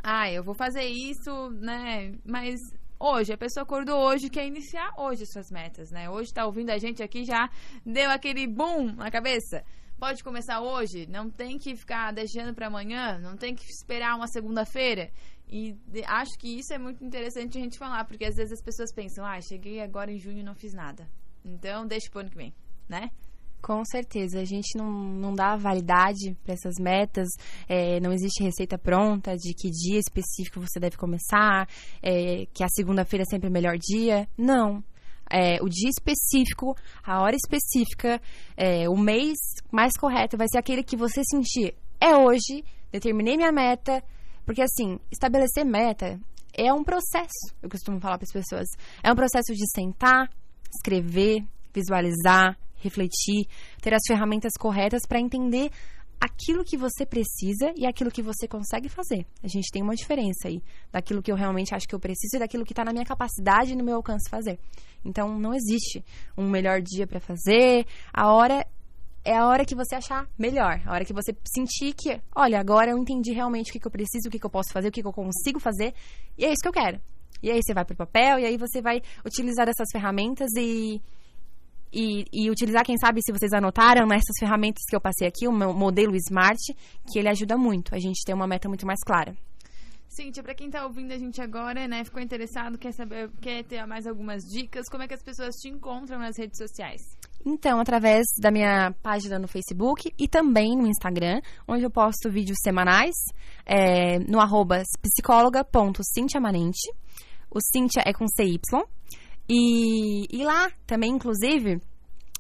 Ah, 0.03 0.31
eu 0.31 0.43
vou 0.43 0.53
fazer 0.53 0.83
isso, 0.83 1.49
né? 1.51 2.13
Mas 2.25 2.59
hoje, 2.99 3.33
a 3.33 3.37
pessoa 3.37 3.63
acordou 3.63 3.99
hoje, 3.99 4.29
quer 4.29 4.45
iniciar 4.45 4.91
hoje 4.97 5.25
suas 5.25 5.49
metas, 5.51 5.91
né? 5.91 6.09
Hoje 6.09 6.33
tá 6.33 6.45
ouvindo 6.45 6.69
a 6.69 6.77
gente 6.77 7.01
aqui, 7.01 7.23
já 7.23 7.49
deu 7.85 8.09
aquele 8.09 8.47
boom 8.47 8.93
na 8.95 9.09
cabeça. 9.09 9.63
Pode 9.99 10.23
começar 10.23 10.61
hoje, 10.61 11.07
não 11.07 11.27
tem 11.27 11.57
que 11.57 11.75
ficar 11.75 12.13
deixando 12.13 12.53
para 12.53 12.67
amanhã, 12.67 13.17
não 13.17 13.35
tem 13.35 13.55
que 13.55 13.65
esperar 13.65 14.15
uma 14.15 14.27
segunda-feira. 14.27 15.09
E 15.49 15.75
acho 16.05 16.37
que 16.37 16.59
isso 16.59 16.71
é 16.71 16.77
muito 16.77 17.03
interessante 17.03 17.57
a 17.57 17.61
gente 17.61 17.79
falar, 17.79 18.05
porque 18.05 18.25
às 18.25 18.35
vezes 18.35 18.53
as 18.53 18.61
pessoas 18.61 18.93
pensam, 18.93 19.25
ah, 19.25 19.41
cheguei 19.41 19.81
agora 19.81 20.11
em 20.11 20.19
junho 20.19 20.39
e 20.39 20.43
não 20.43 20.53
fiz 20.53 20.73
nada. 20.73 21.09
Então, 21.43 21.87
deixa 21.87 22.11
pro 22.11 22.19
ano 22.19 22.29
que 22.29 22.37
vem, 22.37 22.53
né? 22.87 23.09
Com 23.59 23.83
certeza, 23.85 24.39
a 24.39 24.45
gente 24.45 24.77
não, 24.77 24.91
não 24.91 25.33
dá 25.33 25.55
validade 25.55 26.37
para 26.43 26.53
essas 26.53 26.75
metas, 26.79 27.27
é, 27.67 27.99
não 27.99 28.13
existe 28.13 28.43
receita 28.43 28.77
pronta 28.77 29.35
de 29.35 29.51
que 29.53 29.71
dia 29.71 29.97
específico 29.97 30.61
você 30.61 30.79
deve 30.79 30.95
começar, 30.95 31.67
é, 32.03 32.45
que 32.53 32.63
a 32.63 32.69
segunda-feira 32.69 33.23
é 33.23 33.29
sempre 33.29 33.49
o 33.49 33.51
melhor 33.51 33.77
dia. 33.79 34.27
Não. 34.37 34.83
É, 35.29 35.61
o 35.61 35.69
dia 35.69 35.89
específico, 35.89 36.75
a 37.03 37.21
hora 37.21 37.35
específica, 37.35 38.21
é, 38.55 38.87
o 38.89 38.97
mês 38.97 39.37
mais 39.71 39.93
correto 39.97 40.37
vai 40.37 40.47
ser 40.49 40.57
aquele 40.57 40.83
que 40.83 40.95
você 40.95 41.21
sentir. 41.23 41.75
É 41.99 42.15
hoje, 42.15 42.63
determinei 42.91 43.35
minha 43.35 43.51
meta, 43.51 44.03
porque, 44.45 44.61
assim, 44.61 44.99
estabelecer 45.11 45.65
meta 45.65 46.19
é 46.53 46.73
um 46.73 46.83
processo, 46.83 47.53
eu 47.61 47.69
costumo 47.69 47.99
falar 47.99 48.17
para 48.17 48.25
as 48.25 48.33
pessoas. 48.33 48.67
É 49.03 49.11
um 49.11 49.15
processo 49.15 49.53
de 49.53 49.65
sentar, 49.75 50.29
escrever, 50.75 51.43
visualizar, 51.73 52.57
refletir, 52.77 53.47
ter 53.81 53.93
as 53.93 54.01
ferramentas 54.07 54.53
corretas 54.59 55.01
para 55.07 55.19
entender 55.19 55.69
aquilo 56.19 56.63
que 56.63 56.77
você 56.77 57.05
precisa 57.05 57.71
e 57.75 57.85
aquilo 57.85 58.11
que 58.11 58.21
você 58.21 58.47
consegue 58.47 58.89
fazer. 58.89 59.25
A 59.43 59.47
gente 59.47 59.69
tem 59.71 59.81
uma 59.81 59.95
diferença 59.95 60.47
aí 60.47 60.61
daquilo 60.91 61.21
que 61.21 61.31
eu 61.31 61.35
realmente 61.35 61.73
acho 61.73 61.87
que 61.87 61.95
eu 61.95 61.99
preciso 61.99 62.35
e 62.35 62.39
daquilo 62.39 62.65
que 62.65 62.73
está 62.73 62.83
na 62.83 62.91
minha 62.91 63.05
capacidade 63.05 63.73
e 63.73 63.75
no 63.75 63.83
meu 63.83 63.95
alcance 63.95 64.29
fazer. 64.29 64.59
Então, 65.05 65.37
não 65.39 65.53
existe 65.53 66.03
um 66.37 66.49
melhor 66.49 66.81
dia 66.81 67.05
para 67.07 67.19
fazer. 67.19 67.85
A 68.13 68.31
hora 68.31 68.65
é 69.23 69.35
a 69.35 69.45
hora 69.45 69.65
que 69.65 69.75
você 69.75 69.95
achar 69.95 70.27
melhor. 70.37 70.81
A 70.85 70.93
hora 70.93 71.05
que 71.05 71.13
você 71.13 71.35
sentir 71.45 71.93
que, 71.93 72.19
olha, 72.35 72.59
agora 72.59 72.91
eu 72.91 72.97
entendi 72.97 73.33
realmente 73.33 73.69
o 73.69 73.73
que, 73.73 73.79
que 73.79 73.87
eu 73.87 73.91
preciso, 73.91 74.27
o 74.27 74.31
que, 74.31 74.39
que 74.39 74.45
eu 74.45 74.49
posso 74.49 74.71
fazer, 74.71 74.87
o 74.87 74.91
que, 74.91 75.01
que 75.01 75.07
eu 75.07 75.13
consigo 75.13 75.59
fazer. 75.59 75.93
E 76.37 76.45
é 76.45 76.49
isso 76.49 76.61
que 76.61 76.67
eu 76.67 76.73
quero. 76.73 76.99
E 77.43 77.51
aí 77.51 77.59
você 77.61 77.73
vai 77.73 77.85
pro 77.85 77.95
papel, 77.95 78.39
e 78.39 78.45
aí 78.45 78.57
você 78.57 78.81
vai 78.81 79.01
utilizar 79.25 79.67
essas 79.69 79.87
ferramentas 79.91 80.49
e, 80.57 81.01
e, 81.91 82.25
e, 82.31 82.49
utilizar, 82.49 82.85
quem 82.85 82.97
sabe, 82.97 83.21
se 83.21 83.31
vocês 83.31 83.53
anotaram, 83.53 84.05
nessas 84.05 84.35
né, 84.41 84.47
ferramentas 84.47 84.83
que 84.87 84.95
eu 84.95 85.01
passei 85.01 85.27
aqui, 85.27 85.47
o 85.47 85.51
meu 85.51 85.73
modelo 85.73 86.15
Smart, 86.15 86.59
que 87.11 87.19
ele 87.19 87.29
ajuda 87.29 87.57
muito 87.57 87.95
a 87.95 87.99
gente 87.99 88.23
ter 88.25 88.33
uma 88.33 88.47
meta 88.47 88.67
muito 88.67 88.85
mais 88.85 88.99
clara. 89.05 89.35
Cíntia, 90.07 90.41
para 90.41 90.55
quem 90.55 90.67
está 90.67 90.83
ouvindo 90.83 91.11
a 91.11 91.17
gente 91.17 91.39
agora, 91.41 91.87
né, 91.87 92.03
ficou 92.03 92.21
interessado, 92.21 92.77
quer 92.77 92.91
saber, 92.91 93.29
quer 93.39 93.63
ter 93.63 93.85
mais 93.85 94.07
algumas 94.07 94.41
dicas, 94.43 94.89
como 94.89 95.03
é 95.03 95.07
que 95.07 95.13
as 95.13 95.21
pessoas 95.21 95.53
te 95.55 95.69
encontram 95.69 96.17
nas 96.17 96.37
redes 96.37 96.57
sociais? 96.57 97.01
Então, 97.45 97.79
através 97.79 98.25
da 98.39 98.49
minha 98.49 98.93
página 99.03 99.37
no 99.37 99.47
Facebook 99.47 100.11
e 100.17 100.27
também 100.27 100.75
no 100.75 100.87
Instagram, 100.87 101.39
onde 101.67 101.83
eu 101.83 101.91
posto 101.91 102.31
vídeos 102.31 102.57
semanais 102.63 103.15
é, 103.65 104.17
no 104.19 104.39
arroba 104.39 104.81
psicóloga.cintiamanente. 105.01 106.91
O 107.49 107.59
Cintia 107.61 108.01
é 108.05 108.11
com 108.11 108.25
CY. 108.27 108.59
E, 109.49 110.25
e 110.29 110.43
lá 110.43 110.69
também, 110.85 111.11
inclusive, 111.11 111.79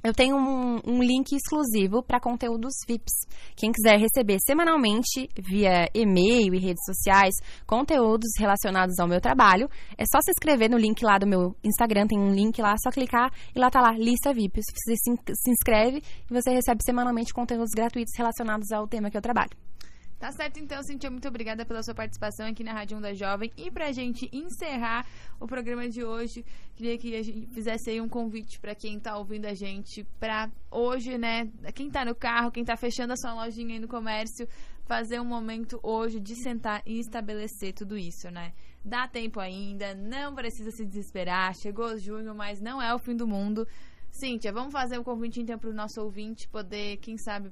eu 0.03 0.13
tenho 0.13 0.37
um, 0.37 0.79
um 0.85 1.01
link 1.01 1.33
exclusivo 1.33 2.03
para 2.03 2.19
conteúdos 2.19 2.73
VIPs. 2.87 3.27
Quem 3.55 3.71
quiser 3.71 3.97
receber 3.97 4.37
semanalmente, 4.45 5.27
via 5.37 5.89
e-mail 5.93 6.53
e 6.53 6.59
redes 6.59 6.85
sociais, 6.85 7.33
conteúdos 7.65 8.29
relacionados 8.37 8.99
ao 8.99 9.07
meu 9.07 9.19
trabalho, 9.19 9.69
é 9.97 10.05
só 10.05 10.19
se 10.21 10.31
inscrever 10.31 10.69
no 10.69 10.77
link 10.77 11.03
lá 11.03 11.17
do 11.17 11.27
meu 11.27 11.55
Instagram, 11.63 12.07
tem 12.07 12.19
um 12.19 12.33
link 12.33 12.61
lá, 12.61 12.73
é 12.73 12.77
só 12.81 12.89
clicar 12.89 13.31
e 13.55 13.59
lá 13.59 13.69
tá 13.69 13.81
lá, 13.81 13.91
lista 13.91 14.33
VIPs. 14.33 14.65
Você 14.71 14.95
se, 14.95 15.33
se 15.33 15.51
inscreve 15.51 15.97
e 15.97 16.33
você 16.33 16.51
recebe 16.51 16.81
semanalmente 16.85 17.33
conteúdos 17.33 17.71
gratuitos 17.75 18.13
relacionados 18.15 18.71
ao 18.71 18.87
tema 18.87 19.09
que 19.09 19.17
eu 19.17 19.21
trabalho. 19.21 19.66
Tá 20.19 20.31
certo, 20.31 20.57
então, 20.57 20.81
Cintia, 20.81 21.11
muito 21.11 21.27
obrigada 21.27 21.63
pela 21.63 21.83
sua 21.83 21.93
participação 21.93 22.47
aqui 22.47 22.63
na 22.63 22.73
Rádio 22.73 22.97
Onda 22.97 23.13
Jovem. 23.13 23.51
E 23.55 23.69
pra 23.69 23.91
gente 23.91 24.27
encerrar 24.33 25.05
o 25.39 25.45
programa 25.45 25.87
de 25.87 26.03
hoje, 26.03 26.43
queria 26.75 26.97
que 26.97 27.15
a 27.15 27.21
gente 27.21 27.45
fizesse 27.53 27.91
aí 27.91 28.01
um 28.01 28.09
convite 28.09 28.59
para 28.59 28.73
quem 28.73 28.99
tá 28.99 29.15
ouvindo 29.15 29.45
a 29.45 29.53
gente, 29.53 30.03
pra 30.19 30.49
hoje, 30.71 31.19
né, 31.19 31.47
quem 31.75 31.91
tá 31.91 32.03
no 32.03 32.15
carro, 32.15 32.51
quem 32.51 32.65
tá 32.65 32.75
fechando 32.75 33.13
a 33.13 33.15
sua 33.15 33.35
lojinha 33.35 33.75
aí 33.75 33.79
no 33.79 33.87
comércio, 33.87 34.47
fazer 34.85 35.19
um 35.19 35.25
momento 35.25 35.79
hoje 35.83 36.19
de 36.19 36.33
sentar 36.41 36.81
e 36.83 36.99
estabelecer 36.99 37.73
tudo 37.73 37.95
isso, 37.95 38.31
né? 38.31 38.53
Dá 38.83 39.07
tempo 39.07 39.39
ainda, 39.39 39.93
não 39.93 40.33
precisa 40.33 40.71
se 40.71 40.83
desesperar, 40.83 41.53
chegou 41.53 41.95
junho, 41.99 42.33
mas 42.33 42.59
não 42.59 42.81
é 42.81 42.91
o 42.91 42.97
fim 42.97 43.15
do 43.15 43.27
mundo. 43.27 43.67
Cíntia, 44.09 44.51
vamos 44.51 44.73
fazer 44.73 44.97
um 44.97 45.03
convite 45.03 45.41
então 45.41 45.59
para 45.59 45.69
o 45.69 45.73
nosso 45.73 46.01
ouvinte 46.01 46.47
poder, 46.47 46.97
quem 46.97 47.17
sabe, 47.17 47.51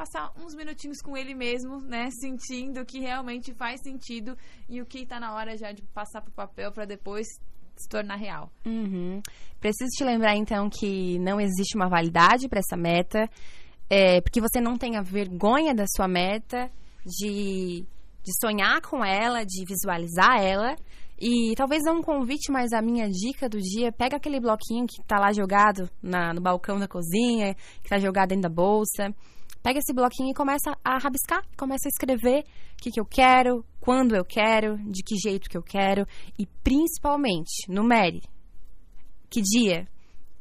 passar 0.00 0.32
uns 0.42 0.54
minutinhos 0.54 1.02
com 1.02 1.14
ele 1.14 1.34
mesmo, 1.34 1.78
né? 1.82 2.08
Sentindo 2.18 2.80
o 2.80 2.86
que 2.86 3.00
realmente 3.00 3.52
faz 3.52 3.82
sentido 3.82 4.34
e 4.66 4.80
o 4.80 4.86
que 4.86 5.00
está 5.00 5.20
na 5.20 5.34
hora 5.34 5.58
já 5.58 5.72
de 5.72 5.82
passar 5.92 6.22
para 6.22 6.30
o 6.30 6.34
papel 6.34 6.72
para 6.72 6.86
depois 6.86 7.26
se 7.76 7.88
tornar 7.88 8.16
real. 8.16 8.50
Uhum. 8.64 9.20
Preciso 9.60 9.90
te 9.90 10.04
lembrar, 10.04 10.36
então, 10.36 10.70
que 10.70 11.18
não 11.18 11.38
existe 11.38 11.76
uma 11.76 11.88
validade 11.88 12.48
para 12.48 12.60
essa 12.60 12.76
meta, 12.76 13.28
é, 13.90 14.20
porque 14.22 14.40
você 14.40 14.60
não 14.60 14.78
tenha 14.78 15.02
vergonha 15.02 15.74
da 15.74 15.84
sua 15.86 16.08
meta, 16.08 16.70
de 17.04 17.84
de 18.22 18.32
sonhar 18.38 18.80
com 18.82 19.04
ela, 19.04 19.44
de 19.44 19.64
visualizar 19.66 20.42
ela. 20.42 20.76
E 21.18 21.54
talvez 21.54 21.82
não 21.84 22.02
convite, 22.02 22.50
mas 22.50 22.72
a 22.72 22.80
minha 22.80 23.08
dica 23.08 23.48
do 23.48 23.58
dia, 23.58 23.92
pega 23.92 24.16
aquele 24.16 24.40
bloquinho 24.40 24.86
que 24.86 25.02
tá 25.06 25.18
lá 25.18 25.32
jogado 25.32 25.90
na, 26.02 26.32
no 26.32 26.40
balcão 26.40 26.78
da 26.78 26.88
cozinha, 26.88 27.54
que 27.82 27.90
tá 27.90 27.98
jogado 27.98 28.28
dentro 28.28 28.42
da 28.42 28.48
bolsa. 28.48 29.14
Pega 29.62 29.78
esse 29.78 29.92
bloquinho 29.92 30.30
e 30.30 30.34
começa 30.34 30.76
a 30.84 30.98
rabiscar, 30.98 31.44
começa 31.56 31.86
a 31.86 31.90
escrever 31.90 32.44
o 32.74 32.82
que, 32.82 32.90
que 32.90 33.00
eu 33.00 33.04
quero, 33.04 33.64
quando 33.78 34.16
eu 34.16 34.24
quero, 34.24 34.78
de 34.90 35.02
que 35.02 35.16
jeito 35.16 35.50
que 35.50 35.56
eu 35.56 35.62
quero 35.62 36.06
e 36.38 36.46
principalmente, 36.64 37.68
numere. 37.68 38.22
Que 39.28 39.42
dia? 39.42 39.86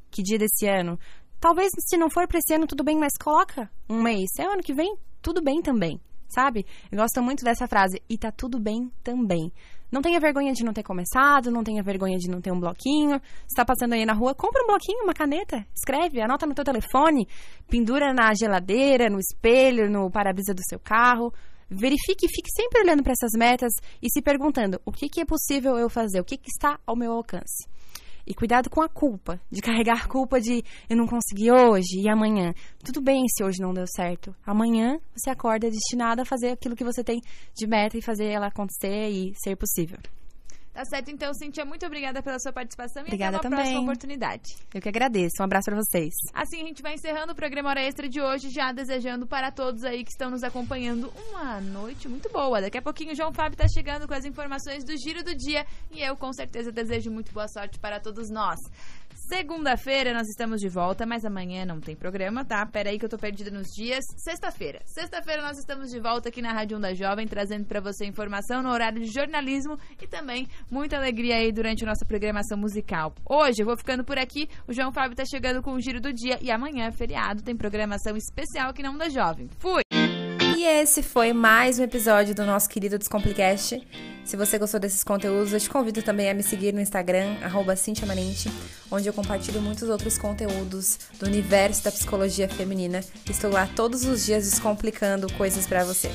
Que 0.09 0.23
dia 0.23 0.37
desse 0.37 0.67
ano? 0.67 0.97
Talvez 1.39 1.69
se 1.87 1.97
não 1.97 2.09
for 2.09 2.27
para 2.27 2.39
esse 2.39 2.53
ano, 2.53 2.67
tudo 2.67 2.83
bem, 2.83 2.97
mas 2.97 3.13
coloca 3.21 3.69
um 3.89 4.01
mês. 4.01 4.29
É 4.39 4.43
ano 4.43 4.63
que 4.63 4.73
vem, 4.73 4.95
tudo 5.21 5.41
bem 5.41 5.61
também, 5.61 5.99
sabe? 6.27 6.65
Eu 6.91 6.97
gosto 6.97 7.21
muito 7.21 7.43
dessa 7.43 7.67
frase. 7.67 8.01
E 8.09 8.17
tá 8.17 8.31
tudo 8.31 8.59
bem 8.59 8.91
também. 9.03 9.51
Não 9.91 10.01
tenha 10.01 10.19
vergonha 10.19 10.53
de 10.53 10.63
não 10.63 10.71
ter 10.71 10.83
começado, 10.83 11.49
não 11.49 11.63
tenha 11.63 11.81
vergonha 11.81 12.17
de 12.17 12.29
não 12.29 12.39
ter 12.39 12.51
um 12.51 12.59
bloquinho. 12.59 13.19
Você 13.47 13.55
tá 13.55 13.65
passando 13.65 13.93
aí 13.93 14.05
na 14.05 14.13
rua, 14.13 14.35
compra 14.35 14.63
um 14.63 14.67
bloquinho, 14.67 15.03
uma 15.03 15.13
caneta, 15.13 15.65
escreve, 15.73 16.21
anota 16.21 16.45
no 16.45 16.53
teu 16.53 16.63
telefone, 16.63 17.27
pendura 17.67 18.13
na 18.13 18.33
geladeira, 18.33 19.09
no 19.09 19.19
espelho, 19.19 19.89
no 19.89 20.11
para-brisa 20.11 20.53
do 20.53 20.61
seu 20.67 20.79
carro. 20.79 21.33
Verifique 21.69 22.25
e 22.25 22.29
fique 22.29 22.51
sempre 22.51 22.81
olhando 22.81 23.03
para 23.03 23.13
essas 23.13 23.31
metas 23.37 23.71
e 24.01 24.09
se 24.11 24.21
perguntando 24.21 24.79
o 24.85 24.91
que, 24.91 25.07
que 25.07 25.21
é 25.21 25.25
possível 25.25 25.77
eu 25.77 25.89
fazer, 25.89 26.19
o 26.19 26.25
que, 26.25 26.37
que 26.37 26.49
está 26.49 26.79
ao 26.85 26.95
meu 26.95 27.11
alcance. 27.11 27.67
E 28.29 28.33
cuidado 28.35 28.69
com 28.69 28.79
a 28.79 28.87
culpa, 28.87 29.41
de 29.51 29.59
carregar 29.59 30.07
culpa 30.07 30.39
de 30.39 30.63
eu 30.87 30.95
não 30.95 31.07
consegui 31.07 31.51
hoje 31.51 31.99
e 31.99 32.07
amanhã. 32.07 32.53
Tudo 32.85 33.01
bem 33.01 33.25
se 33.27 33.43
hoje 33.43 33.59
não 33.59 33.73
deu 33.73 33.85
certo. 33.87 34.35
Amanhã 34.45 34.99
você 35.15 35.31
acorda 35.31 35.67
destinado 35.67 36.21
a 36.21 36.25
fazer 36.25 36.51
aquilo 36.51 36.75
que 36.75 36.83
você 36.83 37.03
tem 37.03 37.19
de 37.55 37.65
meta 37.65 37.97
e 37.97 38.03
fazer 38.03 38.27
ela 38.27 38.45
acontecer 38.45 39.09
e 39.09 39.33
ser 39.35 39.55
possível. 39.55 39.97
Tá 40.79 40.85
certo, 40.85 41.11
então, 41.11 41.33
Cintia, 41.33 41.65
muito 41.65 41.85
obrigada 41.85 42.23
pela 42.23 42.39
sua 42.39 42.53
participação 42.53 43.03
obrigada 43.03 43.35
e 43.35 43.35
até 43.35 43.47
uma 43.49 43.57
também. 43.57 43.65
próxima 43.65 43.81
oportunidade. 43.81 44.55
Eu 44.73 44.81
que 44.81 44.87
agradeço. 44.87 45.33
Um 45.41 45.43
abraço 45.43 45.65
para 45.65 45.75
vocês. 45.75 46.13
Assim 46.33 46.61
a 46.61 46.65
gente 46.67 46.81
vai 46.81 46.93
encerrando 46.93 47.33
o 47.33 47.35
programa 47.35 47.69
Hora 47.69 47.81
Extra 47.81 48.07
de 48.07 48.21
hoje, 48.21 48.49
já 48.49 48.71
desejando 48.71 49.27
para 49.27 49.51
todos 49.51 49.83
aí 49.83 50.05
que 50.05 50.11
estão 50.11 50.29
nos 50.29 50.41
acompanhando 50.41 51.11
uma 51.31 51.59
noite 51.59 52.07
muito 52.07 52.29
boa. 52.31 52.61
Daqui 52.61 52.77
a 52.77 52.81
pouquinho 52.81 53.11
o 53.11 53.15
João 53.15 53.33
Fábio 53.33 53.55
está 53.55 53.67
chegando 53.67 54.07
com 54.07 54.13
as 54.13 54.23
informações 54.23 54.85
do 54.85 54.95
Giro 54.95 55.21
do 55.21 55.35
Dia 55.35 55.65
e 55.91 56.01
eu 56.01 56.15
com 56.15 56.31
certeza 56.31 56.71
desejo 56.71 57.11
muito 57.11 57.33
boa 57.33 57.49
sorte 57.49 57.77
para 57.77 57.99
todos 57.99 58.29
nós. 58.29 58.57
Segunda-feira 59.29 60.11
nós 60.11 60.27
estamos 60.27 60.59
de 60.59 60.67
volta, 60.67 61.05
mas 61.05 61.23
amanhã 61.23 61.63
não 61.63 61.79
tem 61.79 61.95
programa, 61.95 62.43
tá? 62.43 62.65
Pera 62.65 62.89
aí 62.89 62.97
que 62.97 63.05
eu 63.05 63.09
tô 63.09 63.15
perdida 63.15 63.51
nos 63.51 63.67
dias. 63.67 64.03
Sexta-feira. 64.17 64.79
Sexta-feira 64.85 65.43
nós 65.43 65.55
estamos 65.59 65.91
de 65.91 65.99
volta 65.99 66.29
aqui 66.29 66.41
na 66.41 66.51
Rádio 66.51 66.77
Onda 66.77 66.95
Jovem, 66.95 67.27
trazendo 67.27 67.65
para 67.65 67.79
você 67.79 68.07
informação 68.07 68.63
no 68.63 68.71
horário 68.71 68.99
de 68.99 69.05
jornalismo 69.05 69.77
e 70.01 70.07
também 70.07 70.47
muita 70.71 70.97
alegria 70.97 71.35
aí 71.35 71.51
durante 71.51 71.83
a 71.83 71.87
nossa 71.87 72.07
programação 72.07 72.57
musical. 72.57 73.13
Hoje 73.23 73.61
eu 73.61 73.67
vou 73.67 73.77
ficando 73.77 74.03
por 74.03 74.17
aqui, 74.17 74.49
o 74.67 74.73
João 74.73 74.91
Fábio 74.91 75.15
tá 75.15 75.23
chegando 75.29 75.61
com 75.61 75.73
o 75.73 75.79
Giro 75.79 76.01
do 76.01 76.11
Dia 76.11 76.39
e 76.41 76.49
amanhã, 76.49 76.91
feriado, 76.91 77.43
tem 77.43 77.55
programação 77.55 78.17
especial 78.17 78.71
aqui 78.71 78.81
na 78.81 78.89
Onda 78.89 79.11
Jovem. 79.11 79.47
Fui! 79.59 79.98
E 80.59 80.65
esse 80.65 81.01
foi 81.01 81.31
mais 81.31 81.79
um 81.79 81.83
episódio 81.83 82.35
do 82.35 82.45
nosso 82.45 82.67
querido 82.67 82.99
Descomplicast. 82.99 83.81
Se 84.25 84.35
você 84.35 84.59
gostou 84.59 84.77
desses 84.77 85.05
conteúdos, 85.05 85.53
eu 85.53 85.59
te 85.61 85.69
convido 85.69 86.01
também 86.01 86.29
a 86.29 86.33
me 86.33 86.43
seguir 86.43 86.73
no 86.73 86.81
Instagram, 86.81 87.37
arroba 87.41 87.75
onde 88.91 89.07
eu 89.07 89.13
compartilho 89.13 89.61
muitos 89.61 89.87
outros 89.87 90.17
conteúdos 90.17 90.99
do 91.17 91.27
universo 91.27 91.85
da 91.85 91.93
psicologia 91.93 92.49
feminina. 92.49 92.99
Estou 93.29 93.49
lá 93.49 93.69
todos 93.73 94.03
os 94.03 94.25
dias 94.25 94.49
descomplicando 94.49 95.31
coisas 95.35 95.65
para 95.65 95.85
você. 95.85 96.11